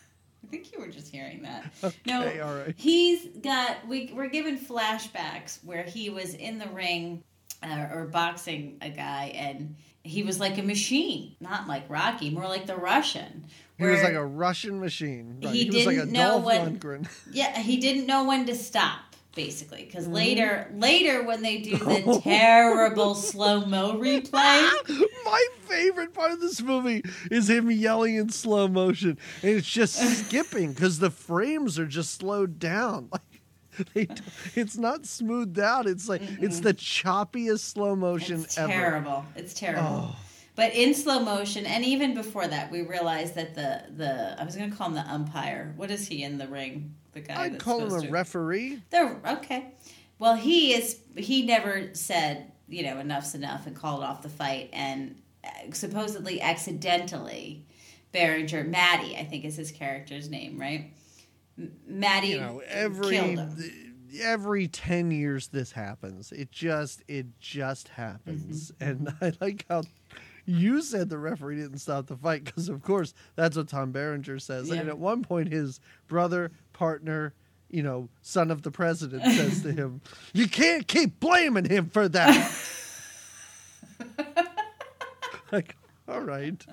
[0.44, 1.72] I think you were just hearing that.
[1.82, 2.74] Okay, no, all right.
[2.76, 3.86] he's got.
[3.88, 7.22] We we're given flashbacks where he was in the ring
[7.62, 12.46] uh, or boxing a guy, and he was like a machine, not like Rocky, more
[12.48, 13.44] like the Russian.
[13.78, 15.38] He was like a Russian machine.
[15.42, 15.54] Right?
[15.54, 17.08] He was like a didn't know Dolph when- Lundgren.
[17.32, 19.00] Yeah, he didn't know when to stop,
[19.34, 20.12] basically, because Mm-hmm.
[20.14, 24.68] later, later when they do the terrible slow mo replay,
[25.24, 29.94] My favorite part of this movie is him yelling in slow motion, and it's just
[29.94, 33.08] skipping because the frames are just slowed down.
[33.12, 33.22] Like
[33.94, 34.08] they,
[34.54, 35.86] it's not smoothed out.
[35.86, 38.72] It's like it's the choppiest slow motion it's ever.
[38.72, 39.24] terrible.
[39.36, 40.12] It's terrible.
[40.12, 40.16] Oh.
[40.56, 44.56] But in slow motion, and even before that, we realized that the the I was
[44.56, 45.72] going to call him the umpire.
[45.76, 46.94] What is he in the ring?
[47.12, 47.44] The guy.
[47.44, 48.82] I'd call him a to- referee.
[48.90, 49.72] The okay.
[50.18, 51.00] Well, he is.
[51.16, 56.40] He never said you know enough's enough and called off the fight, and uh, supposedly
[56.40, 57.64] accidentally,
[58.12, 60.92] Berenger Maddie, I think is his character's name, right?
[61.86, 63.56] Maddie You know, killed every him.
[64.20, 66.32] every ten years this happens.
[66.32, 68.84] It just it just happens, Mm-hmm.
[68.90, 69.82] and I like how.
[70.46, 74.38] You said the referee didn't stop the fight because, of course, that's what Tom Berenger
[74.40, 74.68] says.
[74.68, 74.80] Yeah.
[74.80, 77.34] And at one point, his brother, partner,
[77.68, 80.00] you know, son of the president says to him,
[80.32, 82.52] "You can't keep blaming him for that."
[85.52, 85.76] like,
[86.08, 86.64] all right.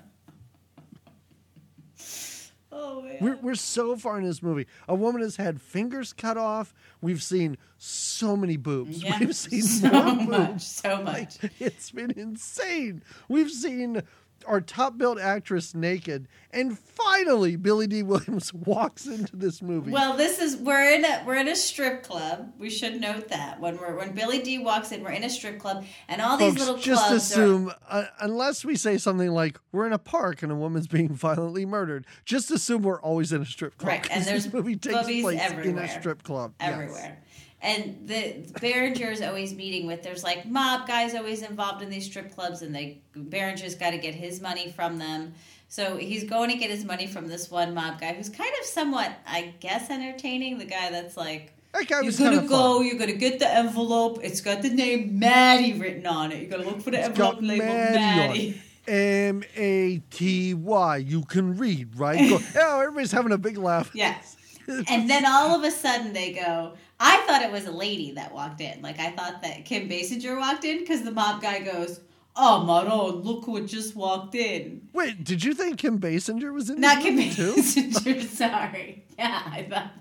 [2.79, 3.17] Oh man.
[3.19, 4.67] We're, we're so far in this movie.
[4.87, 6.73] A woman has had fingers cut off.
[7.01, 9.03] We've seen so many boobs.
[9.03, 10.65] Yeah, We've seen so much, boobs.
[10.67, 11.41] so much.
[11.41, 13.01] Like, it's been insane.
[13.27, 14.03] We've seen
[14.47, 18.03] our top billed actress naked, and finally Billy D.
[18.03, 19.91] Williams walks into this movie.
[19.91, 22.53] Well, this is we're in a we're in a strip club.
[22.57, 25.60] We should note that when we're when Billy D walks in, we're in a strip
[25.60, 29.86] club, and all these Folks, little just assume, uh, unless we say something like we're
[29.86, 33.45] in a park and a woman's being violently murdered, just assume we're always in a
[33.45, 33.89] strip club.
[33.89, 36.53] Right, and there's this movie takes place in a strip club.
[36.60, 37.12] are Yes.
[37.61, 40.03] And the Berenger is always meeting with.
[40.03, 43.97] There's like mob guys always involved in these strip clubs, and they Berenger's got to
[43.97, 45.33] get his money from them.
[45.67, 48.65] So he's going to get his money from this one mob guy who's kind of
[48.65, 50.59] somewhat, I guess, entertaining.
[50.59, 52.77] The guy that's like, That You're gonna go.
[52.77, 52.85] fun.
[52.85, 54.19] You're gonna get the envelope.
[54.23, 56.41] It's got the name Maddie written on it.
[56.43, 58.61] You gotta look for the It's envelope labeled Maddie Maddie.
[58.87, 60.97] M A T Y.
[60.97, 62.29] You can read, right?
[62.29, 63.91] Go, oh, everybody's having a big laugh.
[63.93, 64.35] Yes.
[64.89, 66.73] And then all of a sudden they go.
[66.99, 68.81] I thought it was a lady that walked in.
[68.81, 71.99] Like I thought that Kim Basinger walked in because the mob guy goes,
[72.36, 76.81] "Oh Maron, look who just walked in." Wait, did you think Kim Basinger was in
[76.81, 77.17] Not Kim?
[77.17, 78.23] Basinger.
[78.27, 79.05] Sorry.
[79.17, 79.91] Yeah, I thought.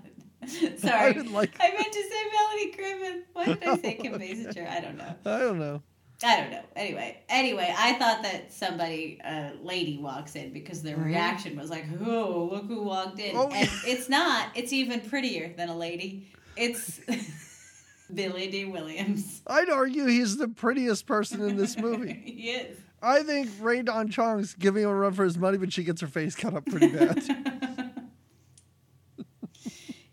[0.79, 3.23] Sorry, would like- I meant to say Melanie Griffith.
[3.33, 4.69] Why did I say Kim Basinger?
[4.69, 5.15] I don't know.
[5.25, 5.81] I don't know.
[6.23, 6.63] I don't know.
[6.75, 11.85] Anyway, anyway, I thought that somebody, a lady, walks in because their reaction was like,
[12.03, 13.37] "Oh, look who walked in!" Mm-hmm.
[13.37, 13.79] Oh, and yeah.
[13.85, 14.47] it's not.
[14.55, 16.31] It's even prettier than a lady.
[16.57, 16.99] It's
[18.13, 18.65] Billy D.
[18.65, 19.41] Williams.
[19.47, 22.13] I'd argue he's the prettiest person in this movie.
[22.25, 22.77] he is.
[23.01, 26.01] I think Rae Dawn Chong's giving him a run for his money, but she gets
[26.01, 27.23] her face cut up pretty bad.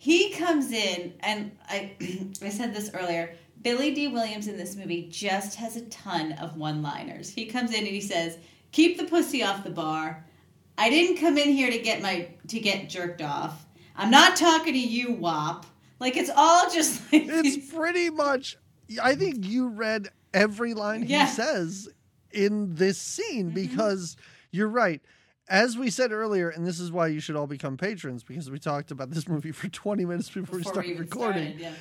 [0.04, 1.92] He comes in, and I,
[2.42, 3.36] I said this earlier.
[3.62, 4.08] Billy D.
[4.08, 7.30] Williams in this movie just has a ton of one-liners.
[7.30, 8.36] He comes in and he says,
[8.72, 10.22] "Keep the pussy off the bar.
[10.76, 13.64] I didn't come in here to get my to get jerked off.
[13.96, 15.64] I'm not talking to you, Wop."
[16.04, 18.58] Like it's all just like it's pretty much.
[19.02, 21.24] I think you read every line Yeah.
[21.24, 21.88] he says
[22.30, 23.54] in this scene mm-hmm.
[23.54, 24.16] because
[24.50, 25.00] you're right.
[25.48, 28.58] As we said earlier, and this is why you should all become patrons because we
[28.58, 31.58] talked about this movie for 20 minutes before, we before started we recording.
[31.58, 31.60] started.
[31.60, 31.72] Yeah.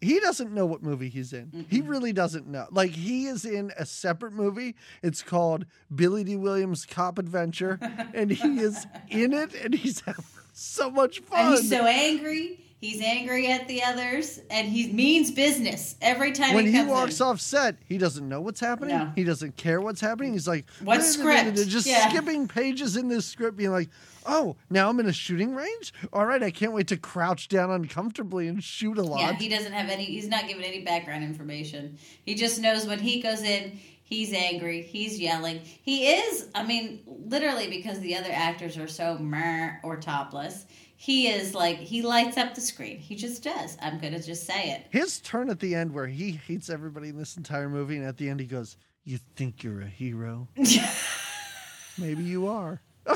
[0.00, 1.66] he doesn't know what movie he's in.
[1.68, 1.88] He mm-hmm.
[1.88, 2.66] really doesn't know.
[2.72, 4.74] Like he is in a separate movie.
[5.00, 5.64] It's called
[5.94, 6.34] Billy D.
[6.34, 7.78] Williams Cop Adventure,
[8.14, 11.52] and he is in it, and he's having so much fun.
[11.52, 12.63] And he's so angry.
[12.84, 17.18] He's angry at the others, and he means business every time when he he walks
[17.18, 17.26] in.
[17.26, 18.94] off set, he doesn't know what's happening.
[18.98, 19.10] No.
[19.16, 20.34] He doesn't care what's happening.
[20.34, 21.70] He's like, What "Wait a minute," script?
[21.70, 22.10] Just Yeah.
[22.10, 23.88] skipping pages in this script, being like,
[24.26, 25.94] "Oh, now I'm in a shooting range.
[26.12, 29.48] All right, I can't wait to crouch down uncomfortably and shoot a lot." Yeah, he
[29.48, 30.04] doesn't have any.
[30.04, 31.96] He's not given any background information.
[32.26, 35.62] He just knows when he goes in, he's angry, he's yelling.
[35.64, 36.48] He is.
[36.54, 40.66] I mean, literally, because the other actors are so meh or topless.
[41.04, 42.96] He is like he lights up the screen.
[42.98, 43.76] He just does.
[43.82, 44.86] I'm gonna just say it.
[44.88, 48.16] His turn at the end, where he hates everybody in this entire movie, and at
[48.16, 50.48] the end he goes, "You think you're a hero?
[51.98, 52.80] Maybe you are."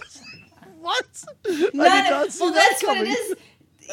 [0.81, 1.07] What?
[1.46, 3.37] I did None- not see well, that that's what it is.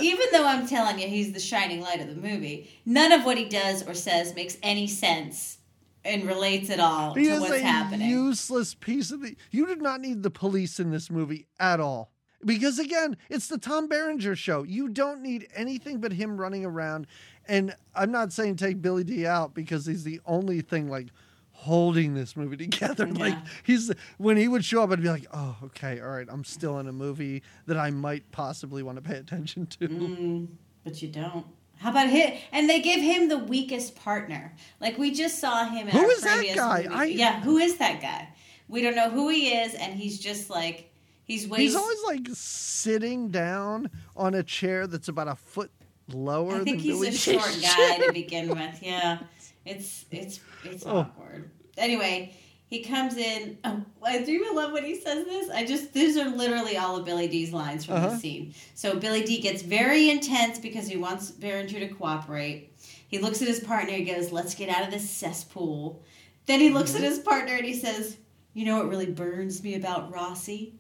[0.02, 2.70] Even though I'm telling you, he's the shining light of the movie.
[2.86, 5.58] None of what he does or says makes any sense
[6.06, 8.08] and relates at all He to is what's a happening.
[8.10, 9.36] useless piece of the.
[9.52, 12.12] You did not need the police in this movie at all.
[12.46, 14.64] Because again, it's the Tom Berenger show.
[14.64, 17.08] You don't need anything but him running around.
[17.48, 21.08] And I'm not saying take Billy Dee out because he's the only thing like
[21.52, 23.08] holding this movie together.
[23.08, 26.44] Like he's when he would show up, I'd be like, oh, okay, all right, I'm
[26.44, 29.88] still in a movie that I might possibly want to pay attention to.
[29.88, 30.48] Mm,
[30.84, 31.46] but you don't.
[31.78, 32.34] How about him?
[32.54, 34.54] And they give him the weakest partner.
[34.80, 36.88] Like we just saw him in Who our is that previous guy?
[36.90, 38.30] I- Yeah, who is that guy?
[38.68, 40.92] We don't know who he is, and he's just like
[41.26, 41.46] he's.
[41.54, 45.72] He's always like sitting down on a chair that's about a foot
[46.14, 46.72] lower than the.
[46.72, 48.82] I think he's Billy a short guy to begin with.
[48.82, 49.20] Yeah,
[49.66, 50.98] it's it's it's Oh.
[51.00, 51.50] awkward.
[51.78, 52.34] Anyway,
[52.68, 53.58] he comes in.
[53.64, 55.50] Oh, I do even love when he says this.
[55.50, 58.10] I just these are literally all of Billy Dee's lines from Uh-huh.
[58.10, 58.54] the scene.
[58.76, 62.72] So Billy Dee gets very intense because he wants Berenger to cooperate.
[63.08, 63.94] He looks at his partner.
[63.94, 66.02] He goes, "Let's get out of this cesspool."
[66.48, 67.04] Then he looks Mm-hmm.
[67.04, 68.18] at his partner and he says,
[68.54, 70.76] "You know what really burns me about Rossi?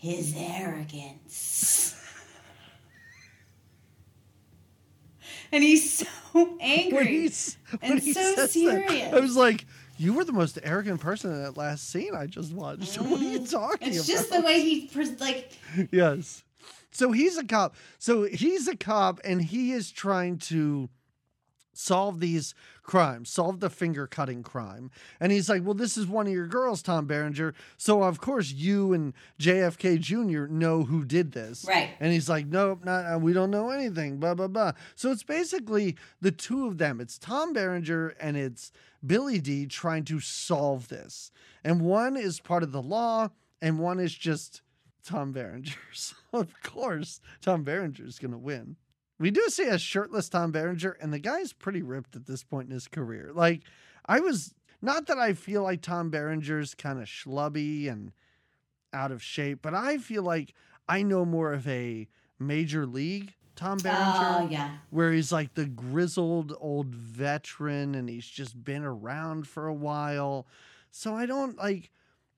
[0.00, 1.94] His arrogance."
[5.52, 5.98] And he's
[6.32, 6.96] so angry.
[6.96, 8.88] when he's when and he so says serious.
[9.10, 9.66] that, I was like,
[9.98, 12.96] "You were the most arrogant person in that last scene I just watched.
[13.00, 13.96] What are you talking Mm.
[13.96, 15.52] It's about?" just the way he pres- like.
[15.90, 16.44] yes.
[16.92, 17.74] So he's a cop.
[17.98, 20.88] So he's a cop, and he is trying to
[21.72, 24.90] solve these crimes, solve the finger cutting crime.
[25.20, 27.54] And he's like, Well, this is one of your girls, Tom Berenger.
[27.76, 30.52] So, of course, you and JFK Jr.
[30.52, 31.64] know who did this.
[31.68, 31.90] Right.
[32.00, 34.72] And he's like, Nope, not, uh, we don't know anything, blah, blah, blah.
[34.94, 37.00] So it's basically the two of them.
[37.00, 38.72] It's Tom Berenger and it's
[39.04, 41.30] Billy Dee trying to solve this.
[41.64, 43.28] And one is part of the law,
[43.60, 44.62] and one is just
[45.04, 45.72] Tom Berenger.
[45.92, 48.76] So, of course, Tom Berenger is going to win.
[49.20, 52.68] We do see a shirtless Tom Berenger, and the guy's pretty ripped at this point
[52.68, 53.30] in his career.
[53.34, 53.60] Like,
[54.06, 58.12] I was not that I feel like Tom Berenger's kind of schlubby and
[58.92, 60.54] out of shape, but I feel like
[60.88, 64.70] I know more of a major league Tom oh, Berenger Oh yeah.
[64.88, 70.46] where he's like the grizzled old veteran and he's just been around for a while.
[70.90, 71.90] So I don't like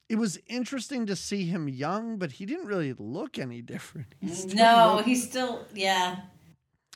[0.08, 4.14] it was interesting to see him young, but he didn't really look any different.
[4.20, 6.16] He mm, No, looked- he's still yeah.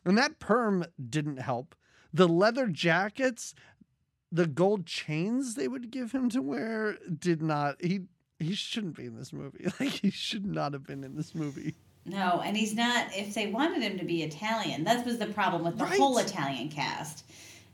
[0.06, 1.74] And that perm didn't help.
[2.14, 3.54] The leather jackets,
[4.32, 8.02] the gold chains they would give him to wear did not he
[8.38, 9.66] he shouldn't be in this movie.
[9.80, 11.74] Like he should not have been in this movie.
[12.04, 13.08] No, and he's not.
[13.12, 15.98] If they wanted him to be Italian, that was the problem with the Right.
[15.98, 17.24] whole Italian cast.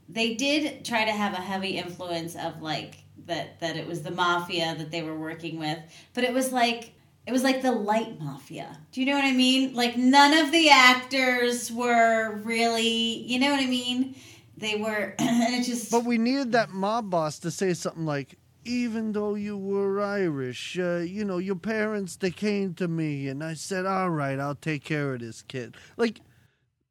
[0.08, 4.10] They did try to have a heavy influence of like that that it was the
[4.10, 5.78] mafia that they were working with,
[6.14, 6.94] but it was like
[7.26, 8.78] it was like the light mafia.
[8.90, 9.74] Do you know what I mean?
[9.74, 14.16] Like none of the actors were really, you know what I mean?
[14.56, 15.90] They were, and it just.
[15.90, 20.78] But we needed that mob boss to say something like, even though you were Irish,
[20.78, 24.54] uh, you know, your parents, they came to me and I said, all right, I'll
[24.54, 25.76] take care of this kid.
[25.96, 26.20] Like,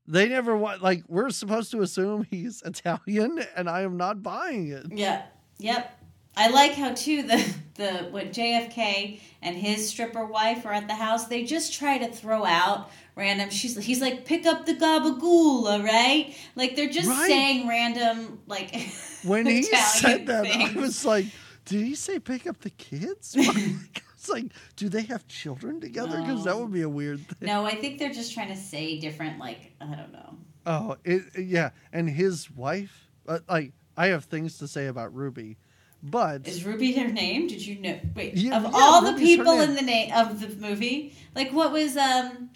[0.07, 4.67] they never want, like, we're supposed to assume he's Italian and I am not buying
[4.67, 4.87] it.
[4.91, 5.23] Yeah.
[5.59, 6.00] Yep.
[6.35, 10.95] I like how too the the what JFK and his stripper wife are at the
[10.95, 11.27] house.
[11.27, 13.49] They just try to throw out random.
[13.49, 16.35] She's he's like pick up the gabagool, right?
[16.55, 17.27] Like they're just Right.
[17.27, 18.75] saying random like.
[19.23, 20.75] When he said that, things.
[20.75, 21.25] I was like,
[21.65, 23.35] did he say pick up the kids?
[23.37, 26.19] it's like, do they have children together?
[26.21, 27.45] Because that would be a weird thing.
[27.47, 29.37] No, I think they're just trying to say different.
[29.37, 30.37] Like I don't know.
[30.65, 31.69] Oh, it, yeah.
[31.93, 35.57] And his wife, uh, like, I have things to say about Ruby,
[36.03, 37.47] but Is Ruby her name?
[37.47, 37.99] Did you know?
[38.15, 41.15] Wait, Yeah, of yeah, all the Ruby's her people in the name of the movie,
[41.35, 42.49] like what was um,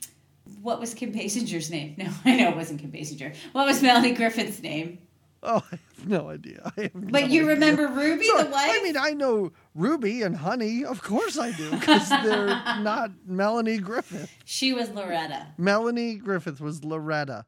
[0.62, 1.96] what was Kim Basinger's name?
[1.98, 3.36] No, I know it wasn't Kim Basinger.
[3.52, 5.00] What was Melanie Griffith's name?
[5.48, 6.72] Oh, I have no idea.
[6.76, 7.46] I have But no you idea.
[7.46, 8.72] remember Ruby, So, the wife?
[8.74, 10.84] I mean, I know Ruby and Honey.
[10.84, 12.48] Of course I do, because they're
[12.82, 14.32] not Melanie Griffith.
[14.44, 15.46] she was Loretta.
[15.60, 17.46] Melanie Griffith was Loretta.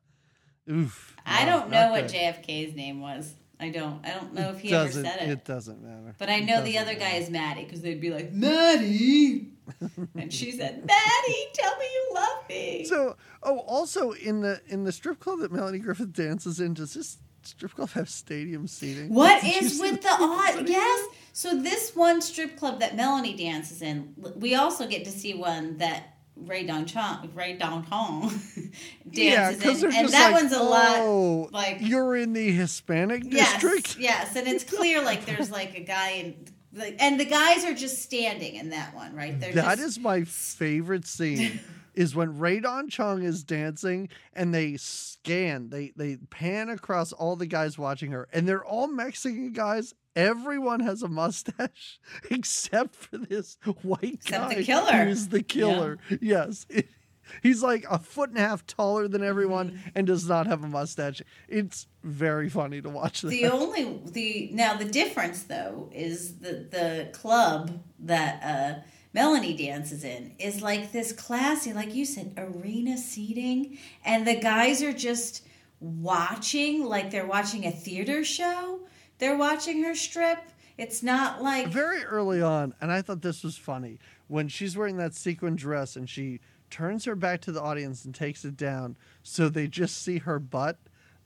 [0.70, 1.16] Oof.
[1.26, 2.12] I no, don't know what good.
[2.16, 3.34] JFK's name was.
[3.60, 4.06] I don't.
[4.06, 5.30] I don't know if he ever said it.
[5.30, 6.16] It doesn't matter.
[6.20, 9.52] But I know the other guy is Maddie because they'd be like, Maddie.
[10.16, 12.86] and she said, Maddie, tell me you love me.
[12.86, 16.94] So, oh, also in the in the strip club that Melanie Griffith dances in, does
[16.94, 19.14] this strip club have stadium seating?
[19.14, 20.68] what is with the odd?
[20.68, 21.10] Yes.
[21.34, 25.78] So this one strip club that Melanie dances in, we also get to see one
[25.78, 28.32] that Rae Dawn Chong, Ray Dong Tong
[29.12, 30.98] Yeah, dances because they're and that like, one's a lot.
[31.00, 33.98] oh, like- you're in the Hispanic Yes, district.
[34.00, 38.02] yes, and it's clear like there's like a guy in, and the guys are just
[38.04, 39.40] standing in that one, right?
[39.40, 41.60] They're That just, is my favorite scene.
[41.96, 47.36] is when Rae Dawn Chong is dancing and they scan, they they pan across all
[47.36, 49.94] the guys watching her, and they're all Mexican guys.
[50.18, 52.00] Everyone has a mustache
[52.32, 55.06] except for this white Except the guy killer.
[55.06, 55.98] who's the killer.
[56.22, 56.66] Yes.
[57.44, 59.90] He's like a foot and a half taller than everyone Mm-hmm.
[59.96, 61.22] and does not have a mustache.
[61.50, 63.30] It's very funny to watch that.
[63.30, 68.80] The only the now the difference though is the the club that uh
[69.14, 74.82] Melanie dances in is like this classy, like you said, arena seating, and the guys
[74.82, 75.44] are just
[75.80, 78.80] watching like they're watching a theater show.
[79.20, 80.40] They're watching her strip.
[80.78, 83.98] It's not like very early on, and I thought this was funny
[84.28, 86.40] when she's wearing that sequin dress and she
[86.70, 90.38] turns her back to the audience and takes it down, so they just see her
[90.40, 90.78] butt.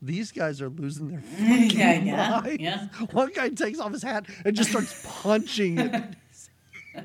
[0.01, 2.61] These guys are losing their fucking Yeah, yeah, minds.
[2.61, 2.87] yeah.
[3.11, 6.03] One guy takes off his hat and just starts punching it.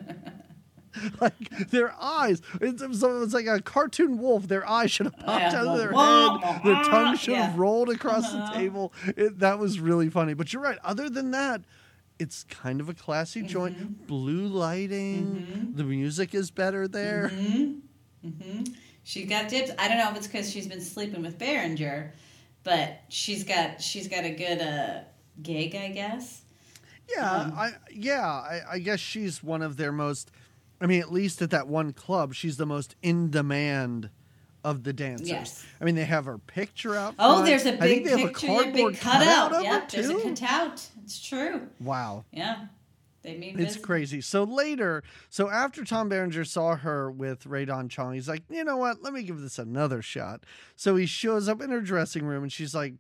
[1.20, 4.48] like their eyes, it's, it's it's like a cartoon wolf.
[4.48, 5.60] Their eyes should have popped Yeah.
[5.60, 6.62] out of their Wah, head.
[6.64, 7.60] Their tongue should have Yeah.
[7.60, 8.52] rolled across Uh-huh.
[8.52, 8.92] the table.
[9.06, 10.34] It, that was really funny.
[10.34, 10.78] But you're right.
[10.84, 11.62] Other than that,
[12.18, 13.48] it's kind of a classy Mm-hmm.
[13.48, 14.06] joint.
[14.06, 15.72] Blue lighting.
[15.74, 17.30] The music is better there.
[17.34, 18.64] Mm-hmm.
[19.04, 19.70] She's got dibs.
[19.78, 22.12] I don't know if it's because she's been sleeping with Berenger,
[22.64, 25.00] but she's got she's got a good uh,
[25.42, 26.42] gig, I guess.
[27.14, 30.32] Yeah, I yeah, I, I guess she's one of their most.
[30.80, 34.10] I mean, at least at that one club, she's the most in demand
[34.64, 35.28] of the dancers.
[35.28, 35.64] Yes.
[35.80, 37.14] I mean, they have her picture out.
[37.18, 37.46] Oh, front.
[37.46, 39.62] there's a I think big they have picture, a cardboard big cutout.
[39.62, 40.86] Yep, her there's a cutout.
[41.04, 41.68] It's true.
[41.80, 42.24] Wow.
[42.32, 42.64] Yeah,
[43.22, 43.84] they mean It's business.
[43.84, 44.20] crazy.
[44.20, 48.64] So later, so after Tom Berenger saw her with Rae Dawn Chong, he's like, you
[48.64, 49.02] know what?
[49.02, 50.42] Let me give this another shot.
[50.74, 52.94] So he shows up in her dressing room and she's like,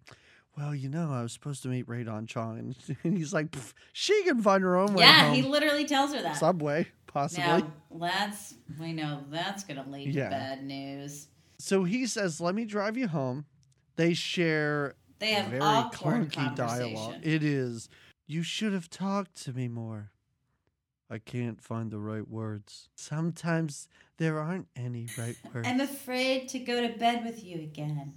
[0.56, 2.58] well, you know, I was supposed to meet Rae Dawn Chong.
[2.58, 3.54] And, and he's like,
[3.92, 5.34] she can find her own way Yeah, home.
[5.34, 6.36] he literally tells her that.
[6.36, 6.86] Subway,
[7.16, 7.44] possibly.
[7.46, 10.24] Now that's we know that's gonna lead Yeah.
[10.24, 11.28] to bad news.
[11.58, 13.46] So he says, let me drive you home.
[13.96, 17.14] They share They have very clunky dialogue.
[17.22, 17.88] It is,
[18.26, 20.10] you should have talked to me more.
[21.08, 22.88] I can't find the right words.
[22.96, 23.88] Sometimes
[24.18, 25.66] there aren't any right words.
[25.66, 28.14] I'm afraid to go to bed with you again.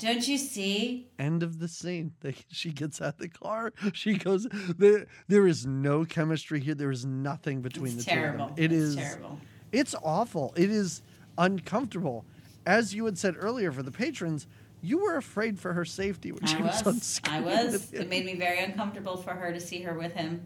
[0.00, 1.08] Don't you see?
[1.18, 2.12] End of the scene.
[2.20, 3.72] They, she gets out of the car.
[3.92, 4.46] She goes.
[4.78, 6.74] There, there is no chemistry here.
[6.74, 8.46] There is nothing between It's the terrible.
[8.46, 8.64] two of them.
[8.64, 8.96] It it's is.
[8.96, 9.38] terrible.
[9.72, 10.52] It's awful.
[10.56, 11.02] It is
[11.38, 12.24] uncomfortable.
[12.66, 14.46] As you had said earlier, for the patrons,
[14.82, 17.02] you were afraid for her safety when she I was, on was.
[17.02, 17.34] screen.
[17.36, 17.92] I was.
[17.92, 20.40] It made me very uncomfortable for her to see her with him,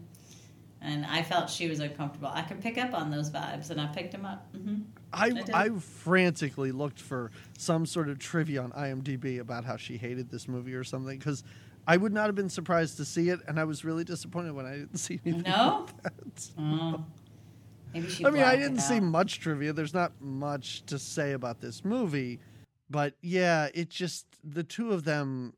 [0.81, 2.29] and I felt she was uncomfortable.
[2.33, 4.47] I could pick up on those vibes, and I picked them up.
[4.53, 4.81] hmm
[5.15, 5.43] I.
[5.53, 10.47] I frantically looked for some sort of trivia on IMDb about how she hated this
[10.47, 11.43] movie or something because
[11.87, 14.65] I would not have been surprised to see it, and I was really disappointed when
[14.65, 15.43] I didn't see anything.
[15.43, 15.87] No?
[15.87, 16.03] like mm.
[16.03, 16.49] that.
[16.57, 17.05] Oh.
[17.93, 18.25] Maybe she.
[18.25, 19.71] I mean, I didn't see much trivia.
[19.71, 22.39] There's not much to say about this movie,
[22.89, 25.53] but yeah, it just the two of them,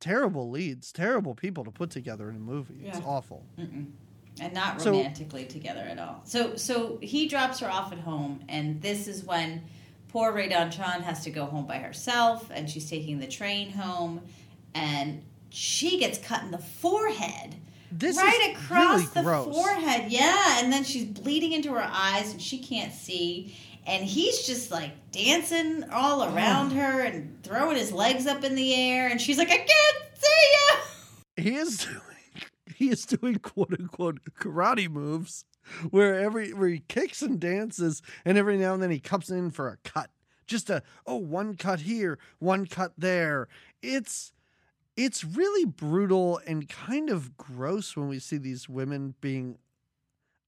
[0.00, 2.82] terrible leads, terrible people to put together in a movie.
[2.84, 3.44] It's awful.
[3.58, 3.92] Mm-mm.
[4.40, 6.20] And not So- romantically together at all.
[6.24, 9.62] So so he drops her off at home, and this is when
[10.08, 13.70] poor Ray Don Chan has to go home by herself, and she's taking the train
[13.70, 14.22] home,
[14.74, 17.56] and she gets cut in the forehead.
[17.90, 19.54] This right across really the gross.
[19.54, 23.56] forehead, yeah, and then she's bleeding into her eyes, and she can't see.
[23.86, 28.74] And he's just like dancing all around her and throwing his legs up in the
[28.74, 30.28] air, and she's like, "I can't see
[31.38, 31.86] you." he is
[32.78, 35.44] he is doing quote unquote karate moves
[35.90, 39.50] where every where he kicks and dances and every now and then he comes in
[39.50, 40.10] for a cut.
[40.46, 43.48] Just a oh one cut here one cut there.
[43.82, 44.32] It's
[44.96, 49.58] it's really brutal and kind of gross when we see these women being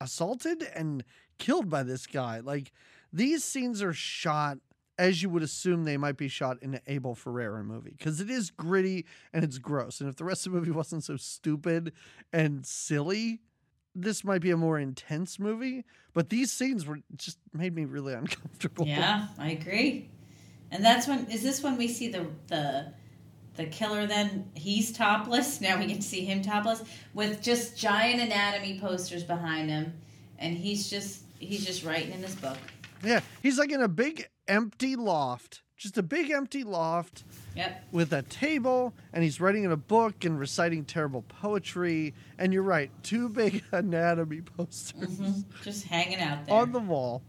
[0.00, 1.04] assaulted and
[1.38, 2.38] killed by this guy.
[2.38, 2.70] Like
[3.12, 4.58] these scenes are shot
[5.00, 8.28] as you would assume they might be shot in an Abel Ferrara movie because it
[8.28, 9.98] is gritty and it's gross.
[9.98, 11.92] And if the rest of the movie wasn't so stupid
[12.34, 13.40] and silly,
[13.94, 15.86] this might be a more intense movie.
[16.12, 18.86] But these scenes were just made me really uncomfortable.
[18.86, 20.10] Yeah, I agree.
[20.70, 22.92] And that's when is this when we see the the
[23.56, 25.60] the killer then he's topless.
[25.62, 26.84] Now we get to see him topless
[27.14, 29.94] with just giant anatomy posters behind him
[30.38, 32.58] and he's just he's just writing in his book.
[33.02, 37.24] Yeah, he's like in a big empty loft, just a big empty loft
[37.56, 37.84] Yep.
[37.92, 42.14] with a table, and he's writing in a book and reciting terrible poetry.
[42.38, 46.54] And you're right, two big anatomy posters hmm Just hanging out there.
[46.54, 47.22] on the wall.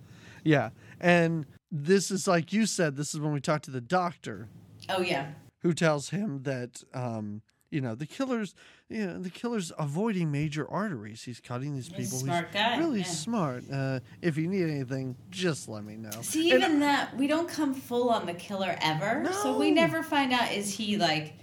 [0.43, 0.69] Yeah,
[0.99, 2.97] and this is like you said.
[2.97, 4.47] This is when we talk to the doctor,
[4.89, 5.32] oh yeah.
[5.61, 7.41] who tells him that um,
[7.72, 8.53] you know the killer's
[8.89, 11.24] you know the killer's avoiding major arteries.
[11.24, 12.19] He's cutting these He's people.
[12.19, 13.05] smart guy, really yeah.
[13.05, 13.63] smart.
[13.72, 16.11] Uh, if you need anything, just let me know.
[16.22, 20.03] See, And even that we don't come full on the killer ever, so we never
[20.03, 21.34] find out is he like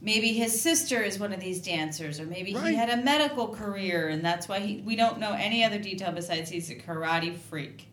[0.00, 2.70] maybe his sister is one of these dancers, or maybe Right.
[2.70, 4.80] he had a medical career, and that's why he.
[4.82, 7.88] We don't know any other detail besides he's a karate freak.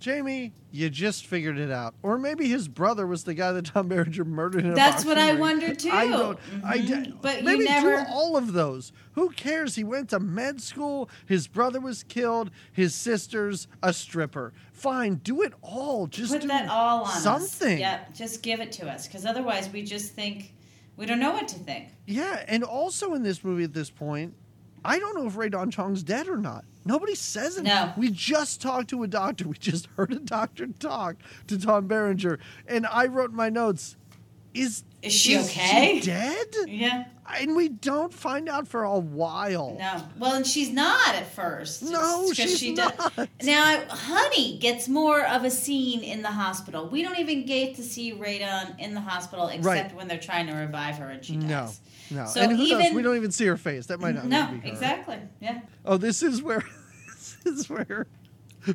[0.00, 1.94] Jamie, you just figured it out.
[2.02, 5.30] Or maybe his brother was the guy that Tom Berenger murdered in That's what I
[5.32, 5.38] ring.
[5.40, 5.90] wonder, too.
[5.90, 6.38] I don't.
[6.64, 7.04] I Mhm.
[7.04, 8.92] d- But you maybe never- do all of those.
[9.12, 9.74] Who cares?
[9.76, 11.10] He went to med school.
[11.26, 12.50] His brother was killed.
[12.72, 14.54] His sister's a stripper.
[14.72, 16.06] Fine, do it all.
[16.06, 17.22] Just Put that all on us.
[17.22, 17.78] something.
[17.78, 20.54] Yep, just give it to us, because otherwise we just think
[20.96, 21.88] we don't know what to think.
[22.06, 24.32] Yeah, and also in this movie at this point,
[24.82, 26.64] I don't know if Rae Dawn Chong's dead or not.
[26.84, 27.64] Nobody says it.
[27.64, 27.92] No.
[27.96, 29.46] We just talked to a doctor.
[29.48, 31.16] We just heard a doctor talk
[31.48, 33.96] to Tom Berenger, and I wrote in my notes,
[34.54, 36.00] "Is Is she okay?
[36.00, 37.04] dead?" Yeah.
[37.32, 39.76] And we don't find out for a while.
[39.78, 40.02] No.
[40.18, 41.80] Well, and she's not at first.
[41.84, 43.28] No, she's she does- not.
[43.44, 46.88] Now, Honey gets more of a scene in the hospital.
[46.88, 49.94] We don't even get to see Rae Dawn in the hospital except Right.
[49.94, 51.48] when they're trying to revive her and she dies.
[51.48, 51.70] no.
[52.26, 52.70] So and who knows?
[52.84, 53.86] even- We don't even see her face.
[53.86, 54.66] That might not No, be her.
[54.74, 55.18] exactly.
[55.40, 55.60] Yeah.
[55.84, 56.62] Oh, this is where
[57.06, 58.06] this is where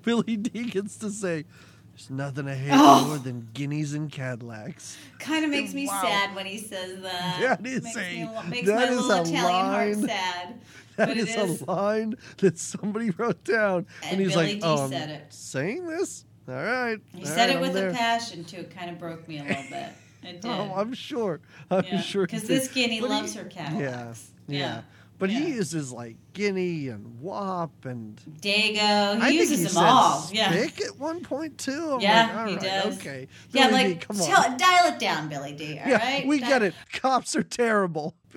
[0.03, 1.45] Billy Dee gets to say,
[1.91, 3.05] "There's nothing I hate Oh.
[3.07, 6.01] more than guineas and Cadillacs." Kind of makes me Wow.
[6.01, 7.59] sad when he says that.
[7.61, 9.93] That is makes a- me, makes that my is little a Italian line.
[9.99, 10.55] heart sad.
[10.95, 11.61] That but is, it is.
[11.61, 15.09] a line that somebody wrote down, and, And he's Billy like, D "Oh, I'm said
[15.09, 15.25] it.
[15.27, 16.23] saying this?
[16.47, 18.59] All right." He all said right, it with a passion too.
[18.59, 19.89] It kind of broke me a little bit.
[20.25, 20.71] It oh, did.
[20.71, 21.39] Oh, I'm sure.
[21.71, 22.01] I'm yeah.
[22.01, 22.25] sure.
[22.25, 24.31] Because this guinea But he- loves her Cadillacs.
[24.47, 24.65] Yeah, yeah.
[24.75, 24.81] Yeah.
[25.17, 29.15] But he uses like guinea and wop and Dago.
[29.15, 30.29] He I uses think he them all.
[30.33, 30.51] Yeah.
[30.51, 31.93] stick at one point too.
[31.93, 32.97] I'm Yeah, like, he right, does.
[32.97, 33.27] Okay.
[33.51, 34.57] Yeah, Billy Dee, like come on.
[34.57, 35.79] dial it down, Billy Dee.
[35.83, 36.73] All yeah, right, we Di- get it.
[36.91, 38.13] Cops are terrible.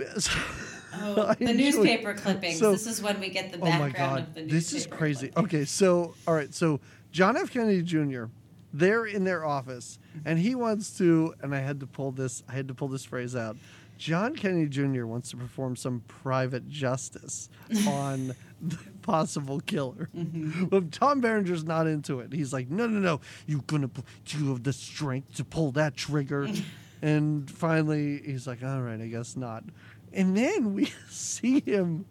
[1.00, 2.58] Oh, the newspaper clippings.
[2.58, 4.54] So- this is when we get the Oh my background god, of the newspaper.
[4.54, 5.28] this is crazy.
[5.28, 5.54] clippings.
[5.54, 6.80] Okay, so all right, so
[7.12, 7.50] John F.
[7.50, 8.24] Kennedy Jr.
[8.72, 11.34] They're in their office, and he wants to.
[11.40, 12.42] And I had to pull this.
[12.48, 13.56] I had to pull this phrase out.
[13.96, 15.06] John Kennedy Jr.
[15.06, 17.48] wants to perform some private justice
[17.88, 20.08] on the possible killer.
[20.16, 20.66] Mm-hmm.
[20.66, 22.32] But Tom Berenger's not into it.
[22.32, 23.20] He's like, no, no, no.
[23.46, 23.90] You're gonna.
[24.24, 26.48] Do you have the strength to pull that trigger?
[27.02, 29.64] and finally, he's like, all right, I guess not.
[30.12, 32.04] And then we see him,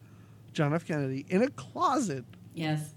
[0.54, 0.86] John F.
[0.86, 2.94] Kennedy, in a closet Yes.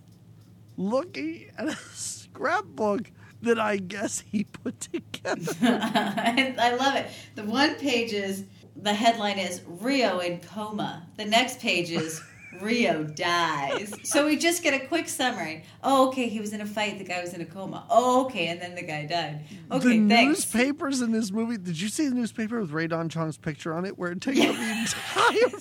[0.77, 3.11] looking at a scrapbook
[3.43, 5.53] that I guess he put together.
[5.63, 7.07] I I love it.
[7.35, 8.45] The one page is
[8.77, 11.07] the headline is Rio in coma.
[11.17, 12.23] The next page is
[12.61, 13.95] Rio dies.
[14.03, 15.65] So we just get a quick summary.
[15.83, 16.99] Oh, okay, he was in a fight.
[16.99, 17.87] The guy was in a coma.
[17.89, 19.45] Oh, okay, and then the guy died.
[19.71, 20.39] Okay, the thanks.
[20.55, 21.57] newspapers in this movie.
[21.59, 24.41] Did you see the newspaper with Rae Dawn Chong's picture on it, where it takes
[24.41, 25.61] up the entire?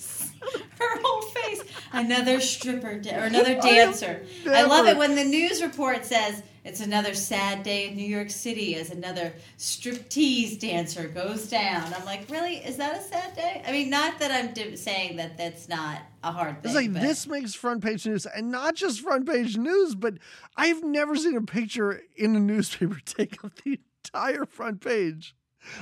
[0.80, 1.62] Her whole face.
[1.92, 4.24] Another stripper da- or another dancer.
[4.48, 8.30] I love it when the news report says it's another sad day in New York
[8.30, 11.92] City as another striptease dancer goes down.
[11.94, 12.56] I'm like, really?
[12.56, 13.62] Is that a sad day?
[13.66, 16.70] I mean, not that I'm saying that that's not a hard thing.
[16.70, 20.14] It's like but- this makes front page news, and not just front page news, but
[20.56, 25.34] I've never seen a picture in a newspaper take up the entire front page.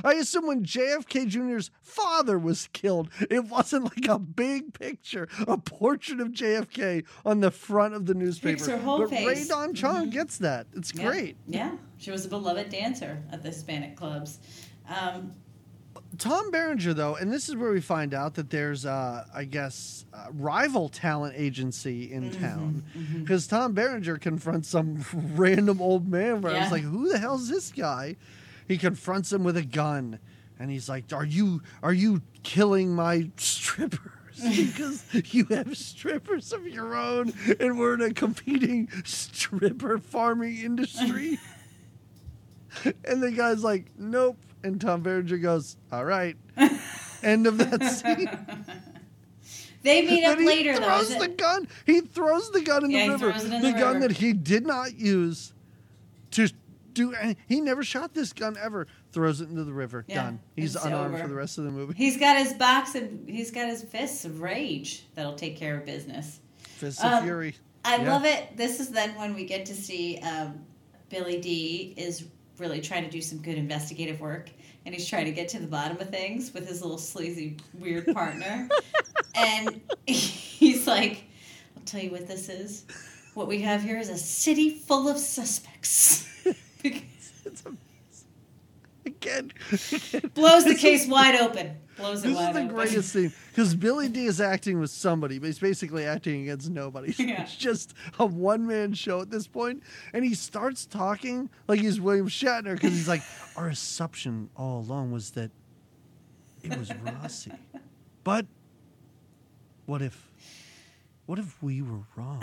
[0.05, 5.59] I assume when JFK Jr.'s father was killed, it wasn't like a big picture, a
[5.59, 8.71] portrait of JFK on the front of the newspaper.
[8.71, 9.27] her whole but face.
[9.27, 10.11] Rae Dawn Chong Mhm.
[10.11, 10.67] gets that.
[10.75, 11.05] It's Yeah.
[11.07, 11.37] great.
[11.47, 14.39] Yeah, she was a beloved dancer at the Hispanic clubs.
[14.89, 15.33] Um,
[16.17, 20.07] Tom Berenger, though, and this is where we find out that there's, uh, I guess,
[20.13, 22.83] a rival talent agency in Mm-hmm, town.
[23.21, 27.49] Because Tom Berenger confronts some random old man where I was like, who the hell's
[27.49, 28.17] this guy?
[28.69, 30.19] He confronts him with a gun.
[30.61, 34.13] And he's like, "Are you are you killing my strippers
[34.43, 41.39] because you have strippers of your own, and we're in a competing stripper farming industry?"
[43.05, 46.37] and the guy's like, "Nope." And Tom Berenger goes, "All right."
[47.23, 48.29] End of that scene.
[49.83, 50.85] They meet up he later though.
[50.87, 51.69] throws is the gun.
[51.87, 53.31] He throws the gun in Yeah, the river.
[53.33, 54.09] throws in the, the gun river.
[54.09, 55.53] that he did not use
[56.99, 57.35] do.
[57.47, 58.87] He never shot this gun ever.
[59.13, 60.05] Throws it into the river.
[60.07, 60.41] Yeah, Done.
[60.57, 61.23] He's unarmed over.
[61.23, 61.95] for the rest of the movie.
[61.97, 65.85] He's got his box and he's got his fists of rage that'll take care of
[65.87, 66.41] business.
[66.63, 67.57] Fists of Um, Fury.
[67.85, 68.13] I Yeah.
[68.13, 68.57] love it.
[68.57, 70.61] This is then when we get to see um,
[71.09, 72.25] Billy Dee is
[72.59, 74.51] really trying to do some good investigative work,
[74.85, 78.07] and he's trying to get to the bottom of things with his little sleazy, weird
[78.15, 78.69] partner.
[79.35, 81.25] and he's like,
[81.77, 82.85] "I'll tell you what this is.
[83.35, 86.28] What we have here is a city full of suspects."
[87.45, 87.79] It's amazing.
[89.07, 89.53] Again,
[90.35, 91.77] Blows the case is- wide open.
[91.97, 92.75] Blows it This is wide the open.
[92.75, 97.13] greatest scene because Billy Dee is acting with somebody, but he's basically acting against nobody.
[97.19, 97.43] Yeah.
[97.43, 102.01] It's just a one man show at this point, and he starts talking like he's
[102.01, 103.23] William Shatner because he's like,
[103.57, 105.51] "Our assumption all along was that
[106.63, 107.53] it was Rossi,
[108.25, 108.47] but
[109.87, 110.31] what if,
[111.27, 112.41] what if we were wrong?"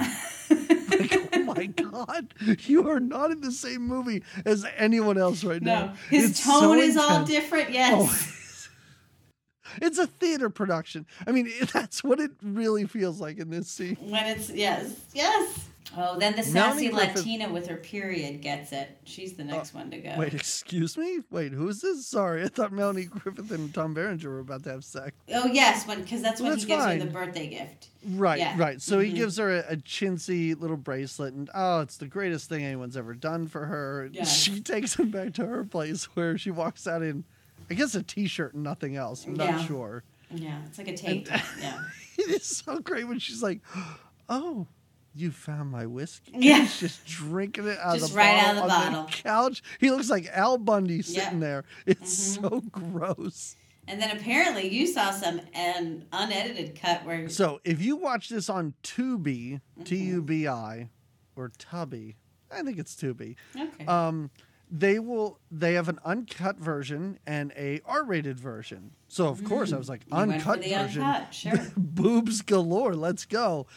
[0.49, 2.33] like, my god,
[2.67, 5.93] you are not in the same movie as anyone else right No, now.
[6.09, 7.69] his It's tone so is all different.
[7.69, 7.93] Oh, yes.
[7.95, 11.05] Oh, it's a theater production.
[11.25, 13.97] I mean, that's what it really feels like in this scene.
[14.01, 15.67] When it's yes, yes.
[15.97, 18.97] Oh, then the sassy Latina with her period gets it.
[19.05, 20.13] She's the next one to go.
[20.17, 21.19] Wait, excuse me?
[21.31, 22.05] Wait, who's this?
[22.05, 25.11] Sorry, I thought Melanie Griffith and Tom Berenger were about to have sex.
[25.33, 26.99] Oh yes, because that's when that's he gives fine.
[26.99, 27.87] her the birthday gift.
[28.05, 28.55] Right, Yeah.
[28.57, 28.81] right.
[28.81, 29.15] So he Mhm.
[29.15, 33.13] gives her a, a chintzy little bracelet, and oh, it's the greatest thing anyone's ever
[33.13, 34.09] done for her.
[34.25, 37.23] She takes him back to her place where she walks out in,
[37.69, 39.25] I guess, a t shirt and nothing else.
[39.25, 39.65] I'm not Yeah.
[39.65, 40.03] sure.
[40.31, 41.41] Yeah, it's like a tank top.
[41.61, 41.81] Yeah.
[42.17, 43.59] It is so great when she's like,
[44.29, 44.67] "Oh,
[45.15, 46.61] you found my whiskey." Yeah.
[46.61, 49.09] He's just drinking it out Just of the right bottle out of the on bottle.
[49.23, 49.63] couch.
[49.79, 51.63] He looks like Al Bundy sitting there.
[51.85, 52.41] It's Mhm.
[52.41, 53.55] so gross.
[53.87, 58.49] And then apparently you saw some an unedited cut where So if you watch this
[58.49, 59.83] on Tubi, Mm-hmm.
[59.83, 60.89] T U B I,
[61.35, 62.15] or Tubby,
[62.51, 63.35] I think it's Tubi.
[63.55, 63.85] okay.
[63.85, 64.31] Um,
[64.71, 65.39] they will.
[65.51, 68.91] They have an uncut version and a R-rated version.
[69.07, 70.01] So of course I was like.
[70.07, 71.53] You went for uncut the version, uncut, sure.
[71.77, 72.95] boobs galore.
[72.95, 73.67] Let's go.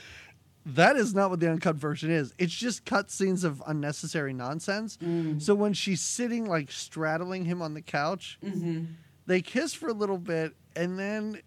[0.74, 2.34] That is not what the uncut version is.
[2.36, 4.98] It's just cut scenes of unnecessary nonsense.
[4.98, 5.40] Mm.
[5.40, 8.84] So when she's sitting like straddling him on the couch, hmm
[9.26, 11.42] they kiss for a little bit, and then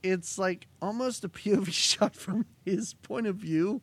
[0.00, 3.82] it's like almost a POV shot from his point of view,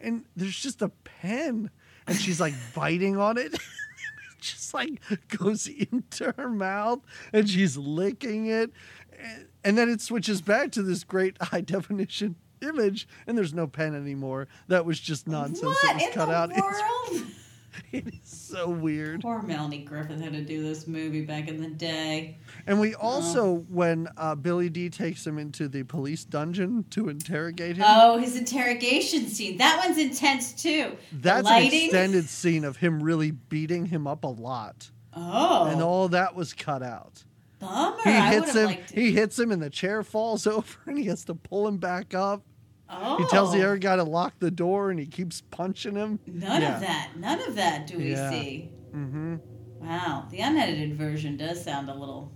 [0.00, 1.70] and there's just a pen,
[2.08, 3.54] and she's like biting on it.
[3.54, 3.60] It
[4.40, 7.00] just like goes into her mouth,
[7.32, 8.72] and she's licking it,
[9.64, 13.94] and then it switches back to this great high definition image, and there's no pen
[13.94, 14.48] anymore.
[14.68, 16.50] That was just nonsense What that was in cut the out.
[16.56, 16.62] It's,
[17.20, 17.26] world?
[17.92, 19.20] it is so weird.
[19.20, 22.38] Poor Melanie Griffith had to do this movie back in the day.
[22.66, 27.76] And we also, when uh, Billy Dee takes him into the police dungeon to interrogate
[27.76, 29.58] him, Oh, his interrogation scene.
[29.58, 30.96] That one's intense too.
[31.12, 36.08] That's an extended scene of him really beating him up a lot, Oh, and all
[36.08, 37.24] that was cut out.
[37.58, 37.96] Bummer.
[38.04, 38.66] He hits have him.
[38.66, 38.90] liked.
[38.90, 42.14] He hits him, and the chair falls over, and he has to pull him back
[42.14, 42.42] up.
[42.88, 46.18] oh, He tells the other guy to lock the door, and he keeps punching him.
[46.26, 46.74] None Yeah.
[46.74, 47.10] of that.
[47.16, 48.30] None of that do we Yeah.
[48.30, 48.70] see.
[48.94, 49.36] Mm-hmm.
[49.80, 52.32] Wow, the unedited version does sound a little.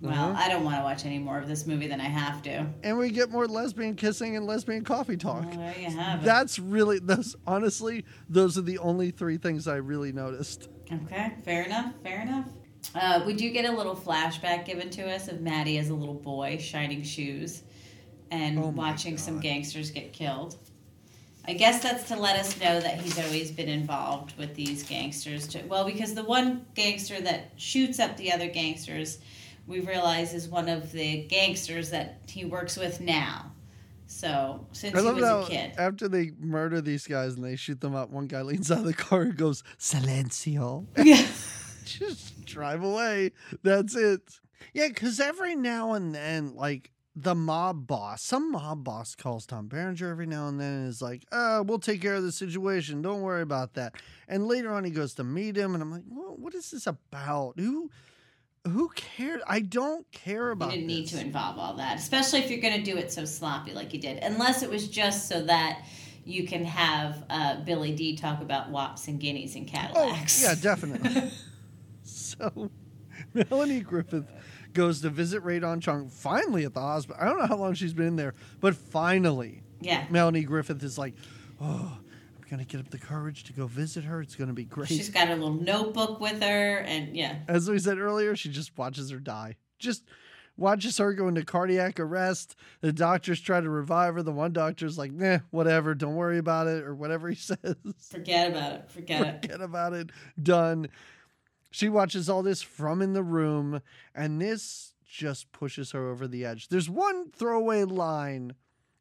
[0.00, 0.36] Well, Mhm.
[0.36, 2.66] I don't want to watch any more of this movie than I have to.
[2.82, 5.46] And we get more lesbian kissing and lesbian coffee talk.
[5.46, 6.24] Well, there you have it.
[6.26, 7.34] That's really those.
[7.46, 10.68] Honestly, those are the only three things I really noticed.
[10.92, 11.94] Okay, fair enough.
[12.02, 12.46] Fair enough.
[12.94, 16.14] Uh, we do get a little flashback given to us of Maddie as a little
[16.14, 17.62] boy shining shoes
[18.30, 20.56] and Oh watching some gangsters get killed.
[21.46, 25.46] I guess that's to let us know that he's always been involved with these gangsters.
[25.48, 29.18] To, well, because the one gangster that shoots up the other gangsters,
[29.66, 33.52] we realize is one of the gangsters that he works with now.
[34.06, 37.56] So since I he love was a kid, after they murder these guys and they
[37.56, 40.86] shoot them up, one guy leans out of the car and goes, Silencio.
[42.00, 42.08] yeah.
[42.08, 43.32] Just drive away.
[43.62, 44.40] That's it.
[44.72, 49.68] Yeah, because every now and then, like, the mob boss, some mob boss calls Tom
[49.68, 53.02] Berenger every now and then and is like, uh, we'll take care of the situation.
[53.02, 53.94] Don't worry about that.
[54.26, 56.86] And later on, he goes to meet him, and I'm like, well, what is this
[56.88, 57.54] about?
[57.58, 57.90] Who
[58.66, 59.42] who cares?
[59.46, 60.66] I don't care about.
[60.66, 61.12] You about didn't need this.
[61.12, 64.00] to involve all that, especially if you're going to do it so sloppy like you
[64.00, 64.22] did.
[64.24, 65.82] Unless it was just so that
[66.24, 70.42] you can have uh, Billy Dee talk about wops and guineas and Oh, Cadillacs.
[70.42, 71.30] yeah, definitely.
[72.54, 72.70] so,
[73.34, 74.26] Melanie Griffith
[74.72, 77.16] goes to visit Rae Dawn Chong finally at the hospital.
[77.20, 80.06] I don't know how long she's been in there, but finally, yeah.
[80.10, 81.14] Melanie Griffith is like,
[81.60, 81.98] "Oh,
[82.36, 84.20] I'm gonna get up the courage to go visit her.
[84.20, 84.88] It's gonna be great.
[84.88, 88.76] She's got a little notebook with her, and yeah, As we said earlier, she just
[88.76, 89.56] watches her die.
[89.78, 90.04] Just
[90.56, 92.54] watches her go into cardiac arrest.
[92.80, 94.22] The doctors try to revive her.
[94.22, 97.76] The one doctor's like, nah, whatever, don't worry about it, or whatever he says.
[98.08, 98.90] forget about it.
[98.90, 99.42] Forget it.
[99.42, 100.10] Forget about it.
[100.42, 100.88] Done.
[101.74, 103.82] She watches all this from in the room,
[104.14, 106.68] and this just pushes her over the edge.
[106.68, 108.54] There's one throwaway line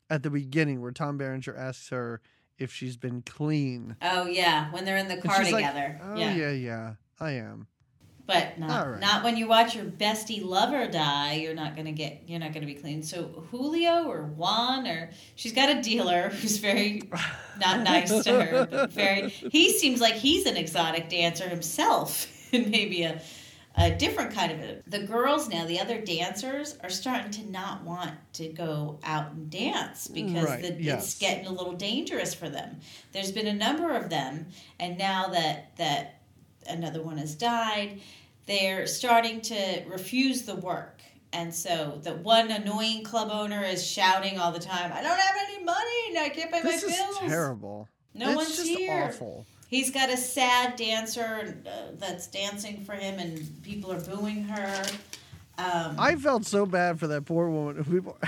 [0.09, 2.19] at the beginning where Tom Berenger asks her
[2.57, 3.95] if she's been clean.
[4.01, 6.01] Oh yeah, when they're in the car she's like, together.
[6.01, 6.34] oh, yeah.
[6.34, 7.67] yeah, yeah, I am.
[8.26, 8.99] But not right.
[8.99, 11.34] not when you watch your bestie lover die.
[11.34, 12.24] You're not gonna get.
[12.26, 13.03] You're not gonna be clean.
[13.03, 17.03] So Julio or Juan or she's got a dealer who's very
[17.59, 19.30] not nice to her, but very.
[19.30, 22.28] He seems like he's an exotic dancer himself,
[22.69, 23.21] maybe a
[23.75, 24.83] a different kind of it.
[24.85, 29.49] The girls now, the other dancers, are starting to not want to go out and
[29.49, 31.05] dance because Right, the, yes.
[31.05, 32.79] it's getting a little dangerous for them.
[33.13, 34.45] There's been a number of them,
[34.79, 36.21] and now that that
[36.69, 37.99] another one has died,
[38.45, 41.01] they're starting to refuse the work.
[41.31, 45.35] And so the one annoying club owner is shouting all the time, "I don't have
[45.49, 47.89] any money, and I can't pay This my is terrible.
[48.13, 49.05] No it's one's just here.
[49.09, 49.47] awful.
[49.74, 54.84] He's got a sad dancer uh, that's dancing for him, and people are booing her.
[55.57, 57.84] Um, I felt so bad for that poor woman.
[57.91, 58.19] People,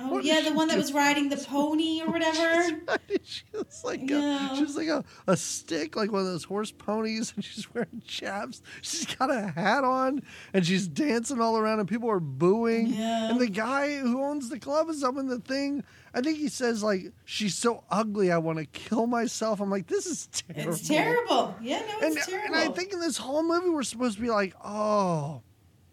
[0.00, 2.80] oh what yeah, the one that was riding the pony or whatever.
[3.22, 4.52] she was like Yeah.
[4.52, 7.72] a, she was like a, a stick, like one of those horse ponies, and she's
[7.72, 8.60] wearing chaps.
[8.82, 10.22] She's got a hat on,
[10.52, 12.88] and she's dancing all around, and people are booing.
[12.88, 13.30] Yeah.
[13.30, 15.84] And the guy who owns the club is up in the thing.
[16.14, 19.88] I think he says like, "She's so ugly, I want to kill myself." I'm like,
[19.88, 21.54] "This is terrible." It's terrible.
[21.60, 22.54] Yeah, no, And, it's terrible.
[22.54, 25.42] and I think in this whole movie, we're supposed to be like, "Oh."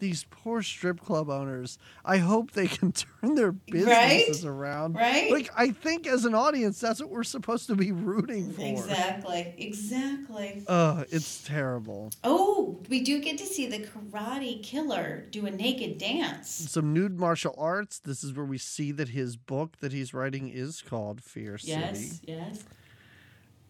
[0.01, 1.77] These poor strip club owners.
[2.03, 2.91] I hope they can
[3.21, 4.95] turn their businesses around.
[4.95, 5.29] Right?
[5.29, 8.63] Like I think as an audience, that's what we're supposed to be rooting for.
[8.63, 10.63] exactly, exactly.
[10.67, 12.09] Oh, it's terrible.
[12.23, 16.49] Oh, we do get to see the karate killer do a naked dance.
[16.49, 17.99] Some nude martial arts.
[17.99, 21.79] This is where we see that his book that he's writing is called Fear City.
[21.79, 22.63] Yes, yes.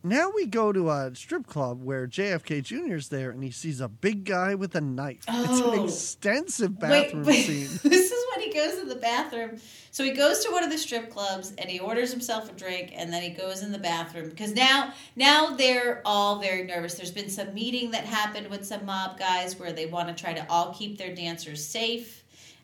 [0.03, 2.95] Now we go to a strip club where JFK Jr.
[2.95, 5.23] is there and he sees a big guy with a knife.
[5.27, 5.83] It's an Oh.
[5.83, 7.79] extensive bathroom wait, scene.
[7.83, 9.59] this is when he goes to the bathroom.
[9.91, 12.91] So he goes to one of the strip clubs and he orders himself a drink
[12.95, 16.95] and then he goes in the bathroom because now now they're all very nervous.
[16.95, 20.33] There's been some meeting that happened with some mob guys where they want to try
[20.33, 22.23] to all keep their dancers safe.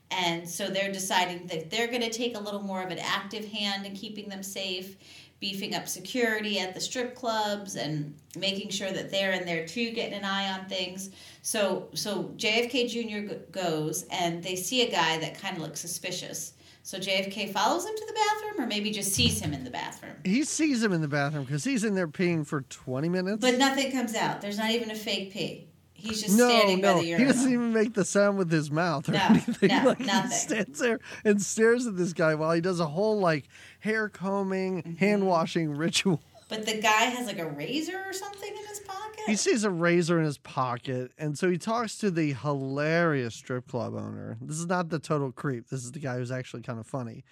[0.09, 3.45] And so they're deciding that they're going to take a little more of an active
[3.51, 4.95] hand in keeping them safe,
[5.39, 9.91] beefing up security at the strip clubs and making sure that they're in there too,
[9.91, 11.11] getting an eye on things.
[11.41, 13.33] So so JFK Jr.
[13.33, 16.53] g- goes and they see a guy that kind of looks suspicious.
[16.81, 20.13] So JFK follows him to the bathroom, or maybe just sees him in the bathroom.
[20.23, 23.41] He sees him in the bathroom because he's in there peeing for 20 minutes.
[23.41, 24.39] But nothing comes out.
[24.39, 25.66] There's not even a fake pee.
[25.97, 28.69] He's just no, standing no, by the he doesn't even make the sound with his
[28.71, 29.69] mouth or No, anything.
[29.69, 30.31] no, like he nothing.
[30.31, 33.47] stands there and stares at this guy while he does a whole like
[33.79, 34.95] hair combing, Mm-hmm.
[34.95, 36.21] hand washing ritual.
[36.49, 39.23] But the guy has like a razor or something in his pocket.
[39.25, 43.67] He sees a razor in his pocket, and so he talks to the hilarious strip
[43.67, 44.37] club owner.
[44.39, 45.67] This is not the total creep.
[45.67, 47.25] This is the guy who's actually kind of funny.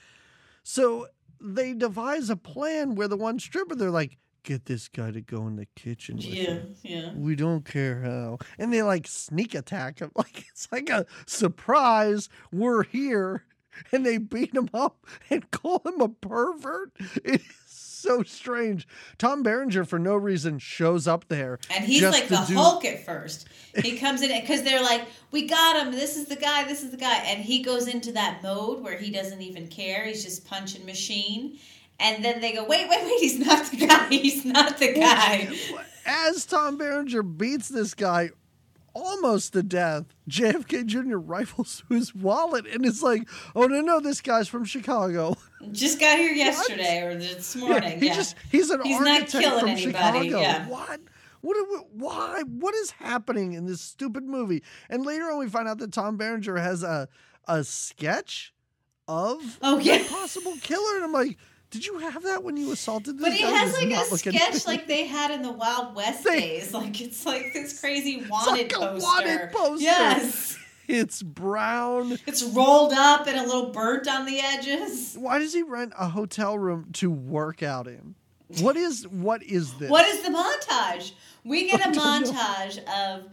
[0.64, 1.08] So
[1.40, 5.48] they devise a plan where the one stripper, they're like, get this guy to go
[5.48, 6.76] in the kitchen with yeah, you.
[6.84, 7.14] yeah.
[7.14, 8.38] We don't care how.
[8.58, 10.12] And they like sneak attack him.
[10.16, 12.30] Like it's like a surprise.
[12.52, 13.44] We're here.
[13.92, 16.92] And they beat him up and call him a pervert.
[17.26, 18.88] It is so strange.
[19.18, 21.60] Tom Berenger, for no reason, shows up there.
[21.72, 23.48] And he's like the do- Hulk at first.
[23.82, 25.92] He comes in because they're like, "We got him.
[25.92, 26.64] This is the guy.
[26.66, 30.06] This is the guy." And he goes into that mode where he doesn't even care.
[30.06, 31.58] He's just punching machine.
[32.00, 33.20] And then they go, "Wait, wait, wait!
[33.20, 34.08] He's not the guy.
[34.10, 35.50] He's not the guy."
[36.06, 38.30] As Tom Berenger beats this guy
[38.94, 41.18] almost to death, JFK Jr.
[41.18, 45.36] rifles through his wallet and is like, oh, no, no, this guy's from Chicago.
[45.72, 48.00] Just got here yesterday or this morning.
[48.00, 50.40] he Yeah, just he's an He's not architect killing from anybody, Chicago.
[50.42, 50.68] yeah.
[50.68, 51.00] What?
[51.42, 51.88] What?
[51.92, 52.44] Why?
[52.48, 54.64] What is happening in this stupid movie?
[54.90, 57.08] And later on, we find out that Tom Berenger has a
[57.48, 58.54] a sketch
[59.08, 60.04] of Oh, yeah.
[60.08, 61.38] possible killer, and I'm like,
[61.70, 63.50] did you have that when you assaulted this But he guy?
[63.52, 66.74] has like a look sketch like they had in the Wild West They- days.
[66.74, 69.04] Like it's like this crazy wanted like a poster.
[69.06, 69.84] wanted poster.
[69.84, 70.58] Yes.
[70.88, 72.20] It's brown.
[72.28, 75.16] It's rolled up and a little burnt on the edges.
[75.20, 78.14] Why does he rent a hotel room to work out in?
[78.60, 79.90] What is what is this?
[79.90, 81.14] What is the montage?
[81.44, 82.32] We get a don't know.
[82.32, 83.24] montage of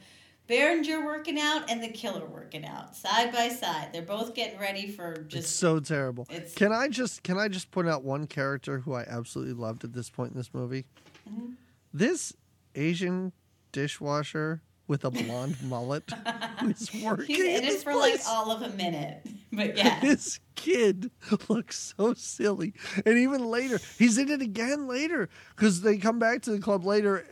[0.56, 3.88] Berenger working out and the killer working out side by side.
[3.92, 6.26] They're both getting ready for It's just so terrible.
[6.30, 9.82] It's- Can I just can I just point out one character who I absolutely loved
[9.84, 10.84] at this point in this movie?
[11.26, 11.54] Mhm.
[11.94, 12.34] This
[12.74, 13.32] Asian
[13.72, 16.04] dishwasher with a blonde mullet
[16.64, 17.34] is working.
[17.34, 19.26] He's in this it for like all of a minute.
[19.54, 20.00] But yeah.
[20.00, 21.10] This kid
[21.50, 22.72] looks so silly.
[23.04, 26.86] And even later, he's in it again later because they come back to the club
[26.86, 27.26] later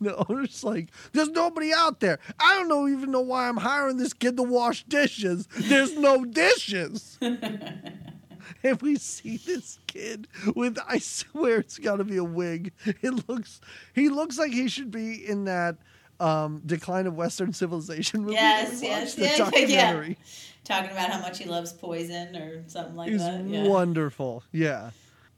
[0.10, 2.18] the owner's like, There's nobody out there.
[2.38, 5.46] I don't know even know why I'm hiring this kid to wash dishes.
[5.56, 7.18] There's no dishes.
[8.62, 10.26] and we see this kid
[10.56, 12.72] with, I swear it's got to be a wig.
[12.86, 13.60] It looks,
[13.94, 15.76] he looks like he should be in that.
[16.18, 18.34] Um, decline of Western civilization movie.
[18.34, 19.50] Yes, yes, the yeah, yeah, yeah.
[19.92, 20.18] documentary.
[20.64, 23.46] Talking about how much he loves poison or something like He's that.
[23.46, 23.66] Yeah.
[23.66, 24.44] wonderful.
[24.52, 24.90] Yeah.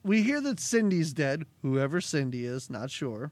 [0.03, 3.31] We hear that Cindy's dead, whoever Cindy is, not sure.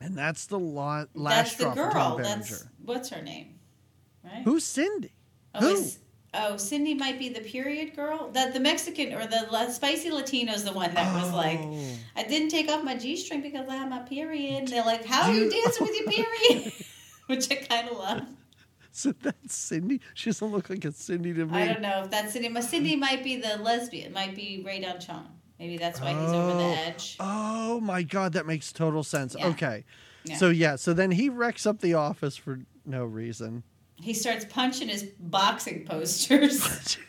[0.00, 2.16] And that's the la- last That's the straw for Tom girl.
[2.18, 2.38] Berenger.
[2.44, 3.54] That's what's her name?
[4.24, 4.42] Right?
[4.44, 5.12] Who's Cindy?
[5.54, 5.68] Oh, Who?
[5.74, 5.98] is-
[6.34, 8.30] oh, Cindy might be the period girl.
[8.30, 11.84] That the Mexican or the la- spicy is the one that was like, Oh.
[12.16, 14.58] I didn't take off my G string because I had my period.
[14.60, 16.72] And they're like, How Do are you you- dancing with your period?
[17.26, 18.22] Which I kind of love.
[18.90, 20.00] So that's Cindy?
[20.14, 21.58] She doesn't look like a Cindy to me.
[21.62, 22.48] I don't know if that's Cindy.
[22.48, 24.12] But Cindy might be the lesbian.
[24.12, 25.26] Might be Rae Dawn Chong.
[25.58, 26.76] Maybe that's why he's over the Oh.
[26.86, 27.16] edge.
[27.20, 29.34] Oh my God, that makes total sense.
[29.38, 29.48] Yeah.
[29.48, 29.84] Okay.
[30.24, 30.36] Yeah.
[30.36, 33.62] So, yeah, so then he wrecks up the office for no reason.
[33.96, 36.96] He starts punching his boxing posters.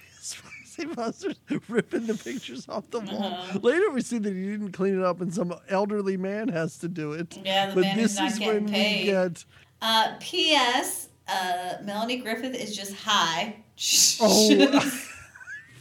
[1.67, 3.23] Ripping the pictures off the wall.
[3.23, 3.59] Uh-huh.
[3.61, 6.87] Later, we see that he didn't clean it up, and some elderly man has to
[6.87, 7.37] do it.
[7.43, 8.99] Yeah, the but man this is getting when paid.
[9.01, 9.43] we get
[9.81, 11.09] Uh, P.S.
[11.27, 13.57] Uh, Melanie Griffith is just high.
[14.21, 14.91] Oh,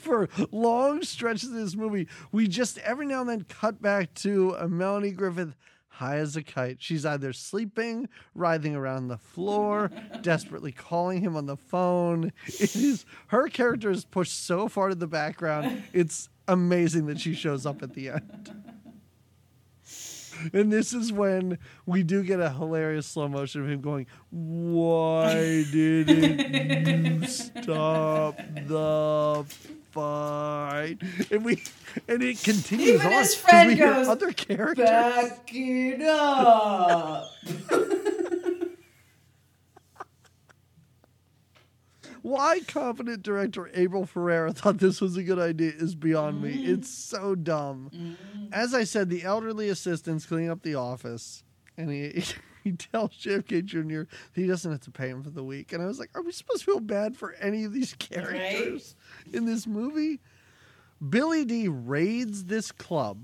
[0.08, 4.54] for long stretches of this movie, we just every now and then cut back to
[4.58, 5.54] a Melanie Griffith
[5.88, 6.78] high as a kite.
[6.80, 9.90] She's either sleeping, writhing around the floor,
[10.22, 12.32] desperately calling him on the phone.
[12.46, 15.82] It is her character is pushed so far to the background.
[15.92, 18.68] It's amazing that she shows up at the end.
[20.52, 25.64] And this is when we do get a hilarious slow motion of him going, Why
[25.70, 29.44] didn't you stop the
[29.90, 30.98] fight?
[31.30, 31.62] And we
[32.08, 33.12] and it continues Even on.
[33.12, 34.88] his friend we hear goes, other characters.
[34.88, 37.30] Back it up.
[42.22, 46.52] Why competent director Abel Ferrara thought this was a good idea is beyond me.
[46.56, 46.74] Mm-hmm.
[46.74, 48.16] It's so dumb.
[48.52, 51.44] As I said, the elderly assistant's clean up the office,
[51.76, 52.24] and he
[52.70, 54.02] he tells JFK Jr.
[54.34, 55.72] he doesn't have to pay him for the week.
[55.72, 58.94] And I was like, are we supposed to feel bad for any of these characters
[59.32, 60.20] in this movie?
[61.06, 63.18] Billy Dee raids this club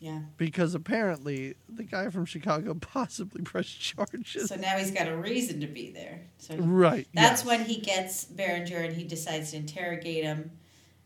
[0.00, 0.20] yeah.
[0.38, 4.48] because apparently the guy from Chicago possibly pressed charges.
[4.48, 6.22] So now he's got a reason to be there.
[6.38, 7.06] So right.
[7.14, 7.46] that's yes.
[7.46, 10.50] when he gets Berenger and he decides to interrogate him.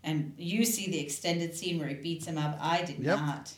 [0.03, 2.59] And you see the extended scene where he beats him up.
[2.61, 3.18] I did Yep.
[3.18, 3.53] not.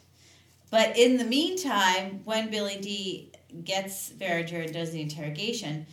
[0.70, 3.33] But in the meantime, when Billy Dee
[3.64, 5.86] gets Berenger and does the interrogation,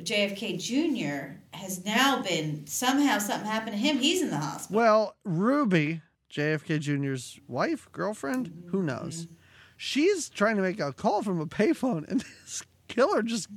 [0.00, 1.34] JFK Jr.
[1.56, 3.98] has now been somehow something happened to him.
[3.98, 4.76] He's in the hospital.
[4.76, 6.02] Well, Ruby,
[6.32, 9.26] JFK Jr.'s wife, girlfriend, mm-hmm, who knows?
[9.26, 9.34] Mm-hmm.
[9.76, 13.48] She's trying to make a call from a payphone, and this killer just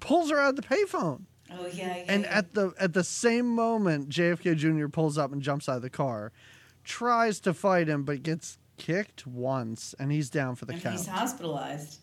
[0.00, 1.24] pulls her out of the payphone.
[1.50, 2.04] Oh yeah, yeah.
[2.08, 2.38] And yeah.
[2.38, 4.88] at the at the same moment, JFK Jr.
[4.88, 6.32] pulls up and jumps out of the car,
[6.84, 10.96] tries to fight him, but gets kicked once, and he's down for the and count.
[10.96, 11.98] he's hospitalized.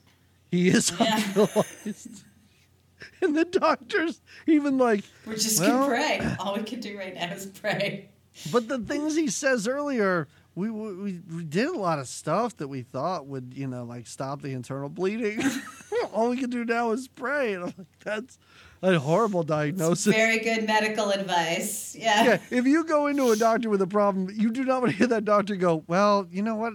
[0.51, 1.19] He is Yeah.
[1.19, 2.23] hospitalized.
[3.21, 6.35] and the doctors even like We're just Well- gonna pray.
[6.39, 8.09] All we can do right now is pray.
[8.51, 12.67] But the things he says earlier, we, we we did a lot of stuff that
[12.67, 15.41] we thought would you know like stop the internal bleeding.
[16.13, 18.37] All we can do now is pray, and I'm like, that's
[18.81, 20.13] a horrible diagnosis.
[20.13, 21.95] Very good medical advice.
[21.97, 22.23] Yeah.
[22.23, 24.97] yeah, if you go into a doctor with a problem, you do not want to
[24.97, 26.73] hear that doctor go, "Well, you know what?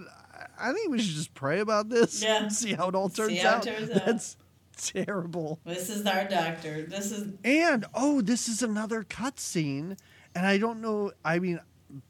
[0.59, 2.21] I- think we should just pray about this.
[2.23, 2.43] Yeah.
[2.43, 4.05] and see how it all turns See how it out." turns out.
[4.05, 4.37] That's
[4.77, 5.59] terrible.
[5.65, 6.83] This is our doctor.
[6.85, 9.97] This is And oh, this is another cut scene,
[10.35, 11.11] and I don't know.
[11.23, 11.59] I mean,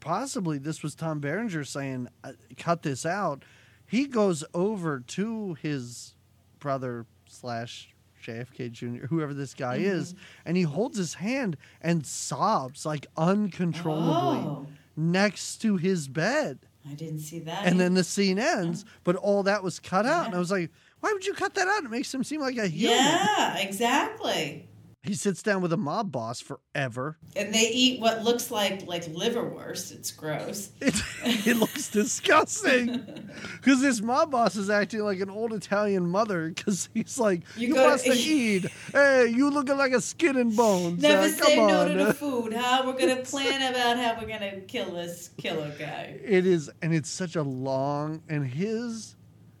[0.00, 3.44] possibly this was Tom Berenger saying, uh, "Cut this out."
[3.86, 6.14] He goes over to his
[6.58, 7.88] brother slash
[8.24, 14.40] JFK Jr., whoever this guy is, and he holds his hand and sobs like uncontrollably
[14.44, 14.66] Oh,
[14.96, 16.65] next to his bed.
[16.90, 17.66] I didn't see that.
[17.66, 18.90] And then the scene ends, oh.
[19.04, 20.70] but all that was cut out, and I was like,
[21.00, 21.84] "Why would you cut that out?
[21.84, 24.65] It makes him seem like a human." yeah, exactly.
[25.06, 27.16] He sits down with a mob boss forever.
[27.36, 29.92] And they eat what looks like like liverwurst.
[29.92, 30.70] It's gross.
[30.80, 31.88] It, it looks
[32.36, 33.04] disgusting
[33.56, 37.68] because this mob boss is acting like an old Italian mother because he's like, You
[37.68, 38.66] "You, gotta- must eat.
[38.92, 41.02] Hey, you looking like a skin and bones.
[41.02, 42.82] Never Uh, say no on." to the food, huh?
[42.86, 46.18] We're gonna plan about how we're gonna kill this killer guy.
[46.24, 49.14] It is, and it's such a long and his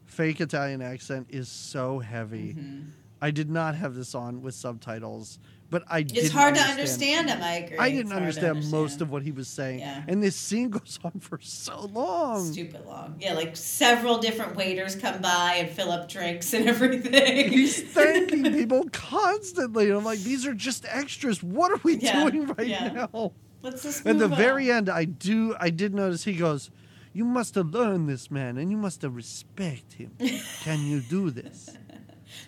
[0.04, 2.54] fake Italian accent is so heavy.
[2.54, 2.86] Mhm.
[3.20, 5.38] I did not have this on with subtitles,
[5.70, 6.66] but I It's hard understand.
[6.66, 7.42] to understand him.
[7.42, 7.78] I agree.
[7.78, 10.04] I didn't to understand, most of what he was saying, Yeah.
[10.06, 12.52] and this scene goes on for so long.
[12.52, 13.16] Stupid long.
[13.18, 17.50] Yeah, like several different waiters come by and fill up drinks and everything.
[17.50, 21.42] He's thanking people constantly, and I'm like, these are just extras.
[21.42, 22.92] What are we Yeah, doing right yeah.
[23.12, 23.32] now?
[23.62, 24.36] Let's just At the on.
[24.36, 25.56] very end, I do.
[25.58, 26.70] I did notice he goes,
[27.12, 30.12] "You must have learned this man, and you must have respect him.
[30.62, 31.70] Can you do this?"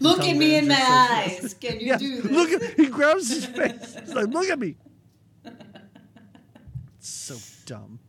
[0.01, 1.55] Look at me in my says eyes.
[1.55, 2.30] Can you Yeah, do this?
[2.32, 3.97] Look at he grabs his face.
[4.01, 4.76] He's like, "Look at me."
[6.99, 7.36] It's so
[7.66, 8.01] dumb.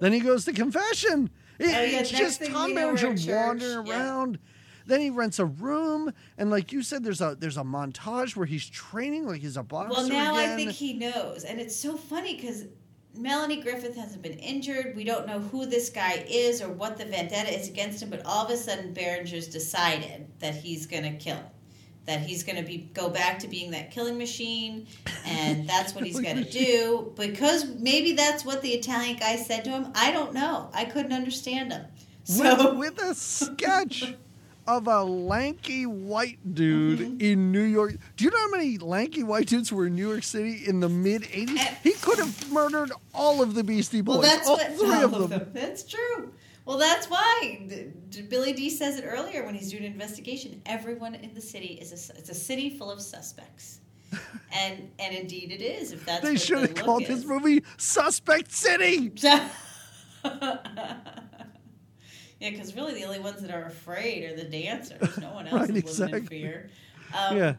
[0.00, 1.30] Then he goes to confession.
[1.58, 3.92] It- Oh, yeah, it's just Tom Berenger wandering Yeah.
[4.08, 4.38] around.
[4.86, 8.44] Then he rents a room, and like you said, there's a there's a montage where
[8.44, 9.92] he's training like he's a boxer.
[9.94, 10.50] Well, now again.
[10.50, 12.64] I think he knows, and it's so funny because
[13.16, 14.96] Melanie Griffith hasn't been injured.
[14.96, 18.24] We don't know who this guy is or what the vendetta is against him, but
[18.24, 21.40] all of a sudden, Berenger's decided that he's going to kill,
[22.06, 24.86] that he's going to be go back to being that killing machine,
[25.24, 29.64] and that's what he's going to do because maybe that's what the Italian guy said
[29.64, 29.92] to him.
[29.94, 30.70] I don't know.
[30.72, 31.86] I couldn't understand him.
[32.24, 34.14] So with, with a sketch
[34.66, 37.20] of a lanky white dude Mm-hmm.
[37.20, 37.96] in New York.
[38.16, 40.88] Do you know how many lanky white dudes were in New York City in the
[40.88, 41.56] mid '80s?
[41.58, 41.74] Eh.
[41.82, 44.18] He could have murdered all of the Beastie Boys.
[44.18, 45.50] Well, that's all what three of them.
[45.52, 46.32] That's true.
[46.66, 47.58] Well, that's why
[48.30, 50.62] Billy Dee says it earlier when he's doing an investigation.
[50.64, 53.80] Everyone in the city is a, it's a city full of suspects,
[54.52, 55.92] and and indeed it is.
[55.92, 57.08] If that's They should have called is.
[57.08, 59.12] this movie Suspect City.
[62.44, 65.16] yeah, because really the only ones that are afraid are the dancers.
[65.18, 66.70] No one else Right, is living in fear.
[67.16, 67.54] Um, yeah.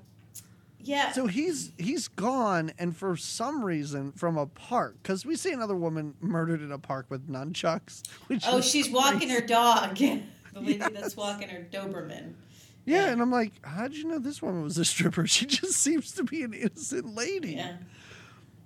[0.81, 1.11] yeah.
[1.11, 5.75] So he's he's gone, and for some reason, from a park, because we see another
[5.75, 8.03] woman murdered in a park with nunchucks.
[8.27, 9.95] Which oh, she's walking her dog.
[9.97, 10.21] the
[10.55, 10.91] lady Yes.
[10.93, 12.33] that's walking her Doberman.
[12.85, 13.11] Yeah, Yeah.
[13.13, 15.25] and I'm like, how'd you know this woman was a stripper?
[15.27, 17.53] She just seems to be an innocent lady.
[17.55, 17.77] Yeah.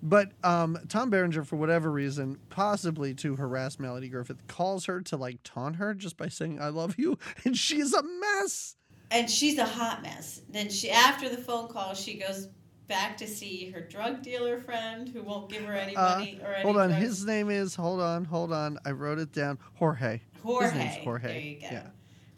[0.01, 5.17] But um, Tom Berenger, for whatever reason, possibly to harass Melody Griffith, calls her to
[5.17, 8.75] like taunt her just by saying "I love you," and she's a mess.
[9.11, 10.41] and she's a hot mess.
[10.49, 12.47] Then she, after the phone call, she goes
[12.87, 16.53] back to see her drug dealer friend who won't give her any Uh, money or
[16.53, 16.63] any.
[16.63, 17.03] hold on, drugs.
[17.03, 18.77] his name is hold on, hold on.
[18.85, 19.59] I wrote it down.
[19.75, 20.21] Jorge.
[20.41, 20.65] Jorge.
[20.69, 21.27] His name's Jorge.
[21.27, 21.67] There you go.
[21.71, 21.87] Yeah.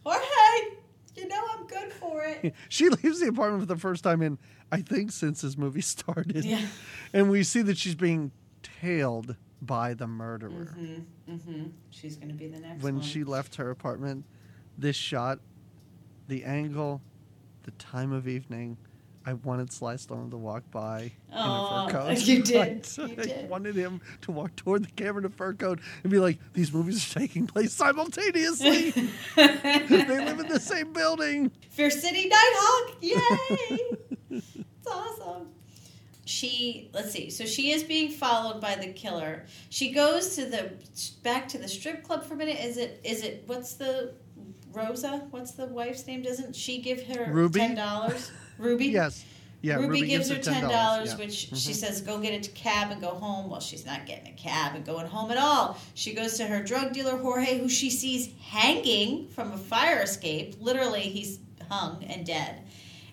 [0.04, 0.26] Jorge,
[1.16, 2.54] you know I'm good for it.
[2.70, 4.38] She leaves the apartment for the first time in,
[4.72, 6.44] I think, since this movie started.
[6.46, 6.66] yeah.
[7.14, 8.32] And we see that she's being
[8.64, 10.76] tailed by the murderer.
[10.80, 11.34] Mm-hmm.
[11.34, 11.64] Mm-hmm.
[11.90, 12.80] She's gonna be the next one.
[12.82, 13.04] when one.
[13.04, 14.26] she left her apartment,
[14.78, 15.40] this shot,
[16.28, 17.02] the angle,
[17.64, 18.78] the time of evening,
[19.26, 22.18] I wanted Sly Stallone to walk by Aw, in a fur coat.
[22.28, 22.88] you did.
[22.98, 23.50] I, You I did.
[23.50, 26.74] wanted him to walk toward the camera in a fur coat and be like, "These
[26.74, 28.92] movies are taking place simultaneously.
[29.36, 29.48] they
[30.08, 32.98] live in the same building." Fear City Nighthawk!
[33.02, 33.80] Yay!
[34.32, 35.48] it's awesome.
[36.26, 37.30] She let's see.
[37.30, 39.46] So she is being followed by the killer.
[39.70, 40.72] She goes to the
[41.24, 42.60] back to the strip club for a minute.
[42.60, 44.14] Is it is it what's the
[44.74, 45.28] Rosa?
[45.32, 46.22] What's the wife's name?
[46.22, 47.60] Doesn't she give her Ruby?
[47.60, 48.32] ten dollars?
[48.62, 48.88] Ruby.
[48.88, 49.26] Yes,
[49.62, 49.76] yeah.
[49.76, 51.18] Ruby, gives, her ten dollars, yeah.
[51.18, 51.66] which Mhm.
[51.66, 53.50] she says go get a cab and go home.
[53.50, 55.78] Well, she's not getting a cab and going home at all.
[55.94, 60.56] She goes to her drug dealer Jorge, who she sees hanging from a fire escape.
[60.60, 61.40] Literally, he's
[61.70, 62.64] hung and dead.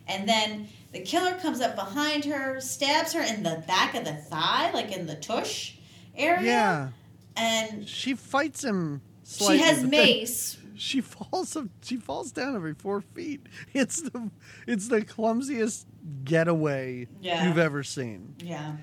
[0.06, 4.14] And then the killer comes up behind her, stabs her in the back of the
[4.14, 5.74] thigh, like in the tush
[6.16, 6.42] area.
[6.46, 6.88] Yeah,
[7.36, 9.02] And she fights him.
[9.22, 10.56] Slightly, she has but then mace.
[10.78, 11.56] She falls.
[11.82, 13.46] She falls down every four feet.
[13.74, 14.30] It's the
[14.66, 15.86] it's the clumsiest
[16.24, 17.46] getaway Yeah.
[17.48, 18.34] you've ever seen.
[18.38, 18.76] Yeah.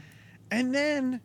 [0.51, 1.21] And then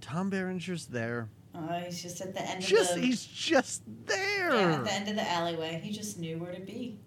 [0.00, 1.28] Tom Berenger's there.
[1.54, 4.54] Oh, he's just at the end Just of the he's just there.
[4.54, 5.80] yeah, at the end of the alleyway.
[5.82, 6.98] He just knew where to be.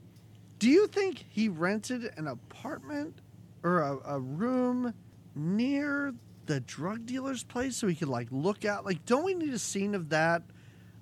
[0.60, 3.20] Do you think he rented an apartment
[3.64, 4.93] or a, a room
[5.36, 6.14] near
[6.45, 8.86] the drug dealer's place so he could like look out?
[8.86, 10.43] Like, don't we need a scene of that?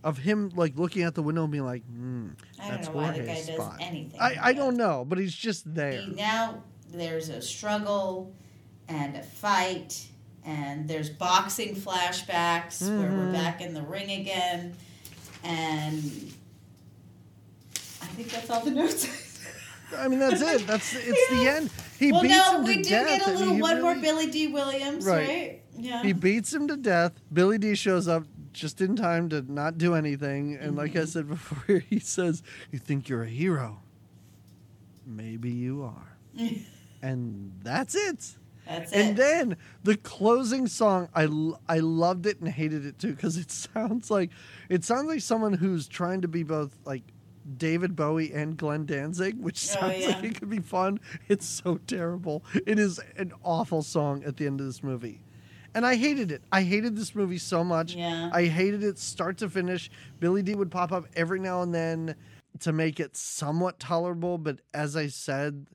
[0.04, 2.30] Of him like looking out the window and being like, hmm,
[2.60, 3.78] I don't that's know why the guy Jorge's spot.
[3.80, 4.20] anything.
[4.20, 6.02] I, I don't know, but he's just there.
[6.02, 8.34] He- now there's a struggle
[8.88, 10.08] and a fight,
[10.44, 13.34] and there's boxing flashbacks where we're Mhm.
[13.34, 14.74] back in the ring again,
[15.44, 16.34] and
[18.02, 19.08] I think that's all the notes.
[19.98, 20.66] I mean, that's it.
[20.68, 21.70] That's it's the end.
[22.00, 23.08] He well, beats no, him to death.
[23.08, 24.48] Well, no, we do get a I mean, little one more Billy Dee.
[24.48, 25.28] Williams, Right.
[25.28, 25.62] right?
[25.78, 26.02] Yeah.
[26.02, 27.12] He beats him to death.
[27.32, 28.24] Billy Dee shows up
[28.54, 30.56] just in time to not do anything.
[30.56, 31.08] And like I Mhm.
[31.08, 33.82] said before, he says, You think you're a hero?
[35.06, 36.18] Maybe you are.
[37.04, 38.38] And that's it.
[38.68, 39.16] that's And it.
[39.16, 41.24] then the closing song, I,
[41.68, 44.30] I loved it and hated it too because it sounds like
[44.70, 47.02] it sounds like someone who's trying to be both like
[47.58, 50.08] David Bowie and Glenn Danzig, which Oh, sounds yeah.
[50.10, 51.00] like it could be fun.
[51.28, 52.44] It's so terrible.
[52.68, 55.24] It is an awful song at the end of this movie.
[55.74, 56.44] And I hated it.
[56.52, 57.96] I hated this movie so much.
[57.96, 58.30] Yeah.
[58.34, 59.90] I hated it start to finish.
[60.20, 62.16] Billy Dee would pop up every now and then
[62.60, 65.68] to make it somewhat tolerable, but as I said,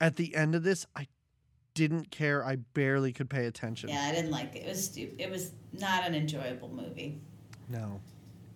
[0.00, 1.06] at the end of this, I
[1.74, 2.44] didn't care.
[2.44, 3.90] I barely could pay attention.
[3.90, 4.64] Yeah, I didn't like it.
[4.64, 5.20] It was stupid.
[5.20, 7.20] It was not an enjoyable movie.
[7.68, 8.00] No.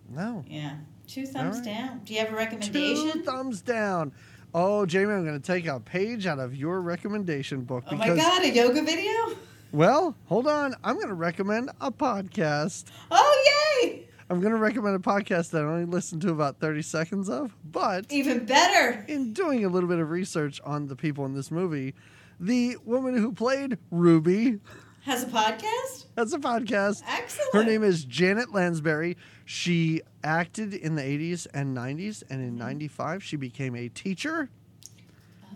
[0.09, 0.43] No.
[0.47, 0.77] Yeah.
[1.07, 1.65] Two thumbs right.
[1.65, 2.01] down.
[2.05, 3.11] Do you have a recommendation?
[3.11, 4.13] Two thumbs down.
[4.53, 8.07] Oh, Jamie, I'm going to take a page out of your recommendation book oh my
[8.15, 9.35] god, a yoga video?
[9.71, 10.75] Well, hold on.
[10.83, 12.85] I'm going to recommend a podcast.
[13.11, 14.07] Oh yay!
[14.29, 17.55] I'm going to recommend a podcast that I only listened to about 30 seconds of,
[17.63, 19.03] but Even better.
[19.07, 21.95] in doing a little bit of research on the people in this movie,
[22.39, 24.59] the woman who played Ruby
[25.01, 26.05] Has a podcast?
[26.15, 27.01] has a podcast.
[27.07, 27.53] Excellent.
[27.53, 29.17] Her name is Janet Lansbury.
[29.45, 32.59] She acted in the 80s and 90s, and in mm-hmm.
[32.59, 34.49] 95, she became a teacher.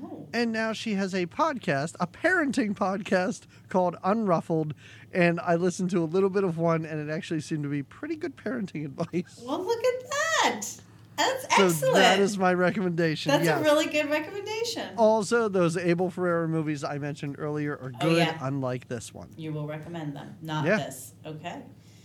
[0.04, 0.28] Oh.
[0.34, 4.74] And now she has a podcast, a parenting podcast called Unruffled.
[5.14, 7.84] And I listened to a little bit of one, and it actually seemed to be
[7.84, 9.42] pretty good parenting advice.
[9.46, 10.62] Well, look at that.
[11.16, 11.96] That's So excellent.
[11.96, 13.30] that is my recommendation.
[13.32, 13.60] That's yes.
[13.62, 14.90] a really good recommendation.
[14.98, 18.38] also, those Abel Ferrara movies I mentioned earlier are Oh, good, yeah.
[18.42, 19.30] unlike this one.
[19.38, 20.78] You will recommend them, not Yeah.
[20.78, 21.14] this.
[21.24, 21.62] Okay.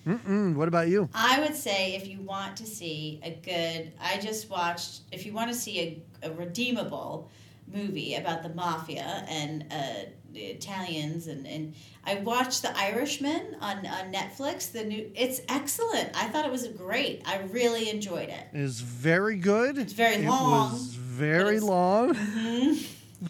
[0.07, 0.55] Mm-mm.
[0.57, 1.09] What about you?
[1.14, 5.32] I would say if you want to see a good, I just watched, if you
[5.32, 7.30] want to see a, a redeemable
[7.72, 13.78] movie about the mafia and uh, the Italians, and, and I watched The Irishman on,
[13.86, 14.70] on Netflix.
[14.72, 16.10] The new, it's excellent.
[16.14, 17.22] I thought it was great.
[17.26, 18.44] I really enjoyed it.
[18.52, 19.78] It is very good.
[19.78, 22.16] It's very It long, was very it's- long.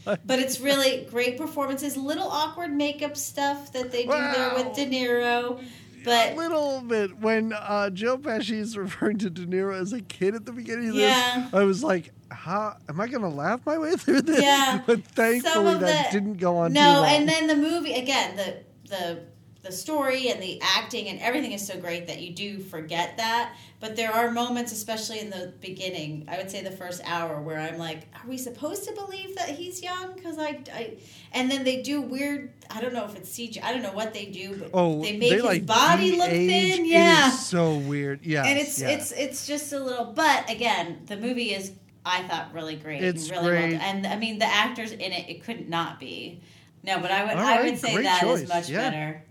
[0.05, 1.97] But it's really great performances.
[1.97, 5.65] Little awkward makeup stuff that they do there with De Niro.
[6.05, 10.03] But a little bit when uh, Joe Pesci is referring to De Niro as a
[10.03, 11.45] kid at the beginning of Yeah.
[11.51, 14.83] this, I was like, "How am I going to laugh my way through this?" Yeah.
[14.87, 16.71] but thankfully of that didn't go on.
[16.71, 18.57] too no, and then the movie again, the
[18.89, 19.21] the
[19.63, 23.55] the story and the acting and everything is so great that you do forget that.
[23.81, 27.59] But there are moments, especially in the beginning, I would say the first hour, where
[27.59, 30.15] I'm like, are we supposed to believe that he's young?
[30.15, 30.97] Because I, I,
[31.33, 32.53] and then they do weird.
[32.71, 33.63] I don't know if it's CG.
[33.63, 36.77] I don't know what they do, but oh, they make his like body look de-age.
[36.77, 36.87] thin.
[36.87, 38.25] Yeah, so weird.
[38.25, 40.07] Yeah, and it's it's it's just a little.
[40.07, 41.73] But again, the movie is
[42.05, 43.03] I thought really great.
[43.03, 43.71] It's really well great.
[43.73, 43.81] done.
[43.81, 46.41] and I mean the actors in it, it could not be.
[46.83, 48.79] No, but I would All I would say that is choice, much yeah.
[48.91, 49.23] better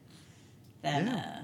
[0.81, 1.15] than Yeah.
[1.15, 1.43] uh,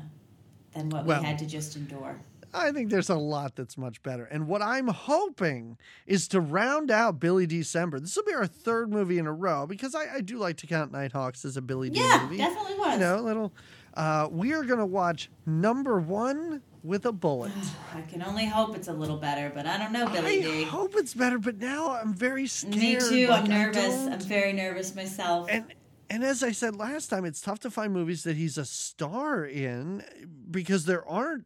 [0.74, 2.20] than what Well- we had to just endure.
[2.56, 4.26] I think there's a lot that's much better.
[4.26, 8.00] And what I'm hoping is to round out Billy December.
[8.00, 10.68] This will be our third movie in a row because I, I do like to
[10.68, 12.38] count Nighthawks as a Billy Dee Yeah, movie.
[12.38, 12.94] definitely was.
[12.94, 13.54] You know, a little.
[13.96, 17.52] Uh, we are going to watch number one with a bullet.
[17.96, 20.64] I can only hope it's a little better, but I don't know, Billy I D.
[20.64, 22.76] hope it's better, but now I'm very scared.
[22.76, 23.28] Me too.
[23.28, 23.96] like, I'm nervous.
[24.08, 25.48] I'm very nervous myself.
[25.50, 25.66] and
[26.10, 29.46] and as I said last time, it's tough to find movies that he's a star
[29.46, 30.04] in
[30.52, 31.46] because there aren't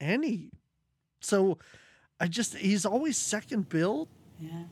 [0.00, 0.50] any.
[1.20, 1.58] So
[2.20, 4.08] I just he's always second billed.
[4.40, 4.64] yeah.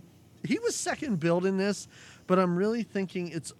[0.45, 1.89] He was second billed in this,
[2.29, 3.53] but I'm really thinking it's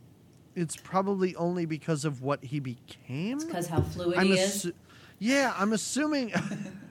[0.55, 3.39] it's probably only because of what he became.
[3.39, 4.73] Because how fluid I'm he is.
[5.19, 6.33] Yeah, I'm assuming.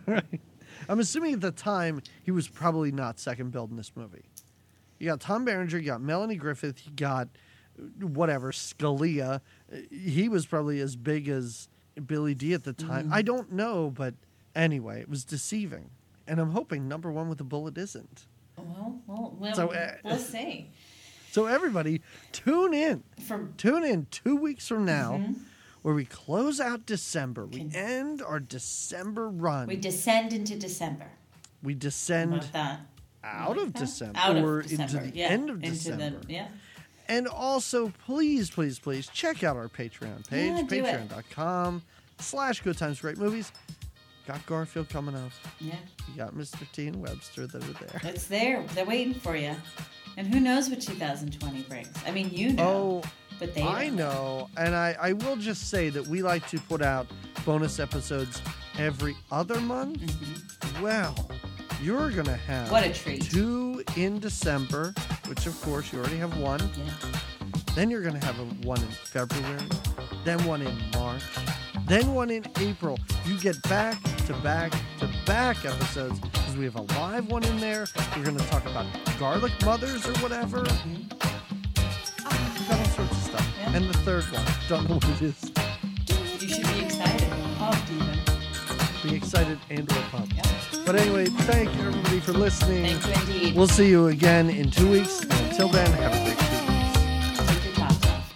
[0.08, 0.24] right.
[0.90, 4.26] I'm assuming at the time he was probably not second billed in this movie.
[5.00, 7.28] You got Tom Berenger, you got Melanie Griffith, you got
[8.00, 9.42] whatever Scalia.
[9.90, 11.68] He was probably as big as
[12.06, 13.06] Billy Dee at the time.
[13.06, 13.14] Mm-hmm.
[13.14, 14.14] I don't know, but
[14.56, 15.90] anyway, it was deceiving,
[16.28, 18.28] and I'm hoping number one with a bullet isn't.
[18.58, 20.70] Well, well, well So, uh, we'll see.
[21.32, 22.00] So everybody,
[22.32, 23.04] tune in.
[23.28, 25.34] For Tune in two weeks from now, Mm-hmm.
[25.86, 27.46] Where we close out December.
[27.46, 29.68] We end our December run.
[29.68, 31.06] we descend into December.
[31.62, 32.44] we descend
[33.24, 33.72] out of?
[33.72, 34.84] December Out or of December.
[35.04, 35.28] into the yeah.
[35.28, 36.10] end of into December.
[36.26, 36.48] The, yeah.
[37.08, 41.84] And also, please, please, please check out our Patreon page, Yeah, patreon.com
[42.18, 43.52] slash good times great movies.
[44.26, 45.30] Got Garfield coming up.
[45.60, 45.76] Yeah.
[46.10, 46.66] You got Mr.
[46.72, 48.12] T and Webster that are there.
[48.12, 48.64] It's there.
[48.74, 49.54] They're waiting for you.
[50.18, 51.94] And who knows what 2020 brings?
[52.08, 53.10] I mean, you know, Oh,
[53.40, 53.96] but they I don't.
[53.98, 54.50] know.
[54.58, 57.08] And I, I will just say that we like to put out
[57.46, 58.42] bonus episodes
[58.78, 59.98] every other month.
[60.00, 60.82] Mhm.
[60.82, 61.30] Well,
[61.82, 63.24] you're going to have What a treat.
[63.24, 64.94] two in December,
[65.28, 66.60] which of course you already have one.
[66.60, 66.92] Yeah.
[67.76, 69.62] Then you're going to have a, one in February,
[70.24, 71.22] then one in March,
[71.88, 72.98] then one in April.
[73.26, 77.60] You get back to back to back episodes because we have a live one in
[77.60, 77.86] there.
[78.16, 78.86] We're going to talk about
[79.20, 80.64] garlic mothers or whatever.
[80.64, 81.12] Mhm.
[82.96, 83.56] Sorts of stuff.
[83.60, 83.76] Yeah.
[83.76, 85.52] And the third one, don't know what it is.
[86.42, 87.30] You should be excited.
[87.58, 89.10] Pumped even.
[89.10, 90.34] be excited and or pumped.
[90.34, 90.46] Yep.
[90.86, 92.98] But anyway, thank you everybody for listening.
[92.98, 93.56] Thank you indeed.
[93.56, 95.22] We'll see you again in two weeks.
[95.22, 96.38] Until then, have a great
[97.64, 98.34] two tops off.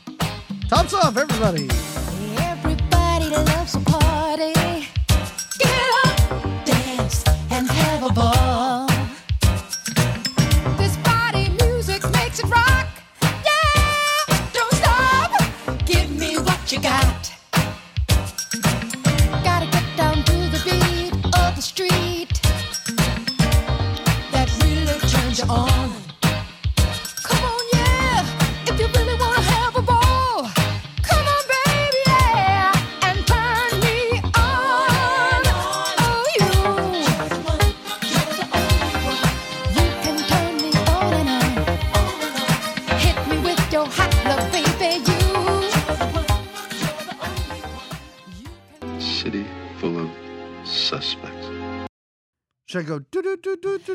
[0.50, 0.70] weeks.
[0.70, 1.70] Tops off, everybody.
[2.42, 3.99] Everybody loves a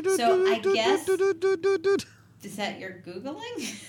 [0.03, 1.07] So I guess-?
[2.43, 3.83] Is that your Googling?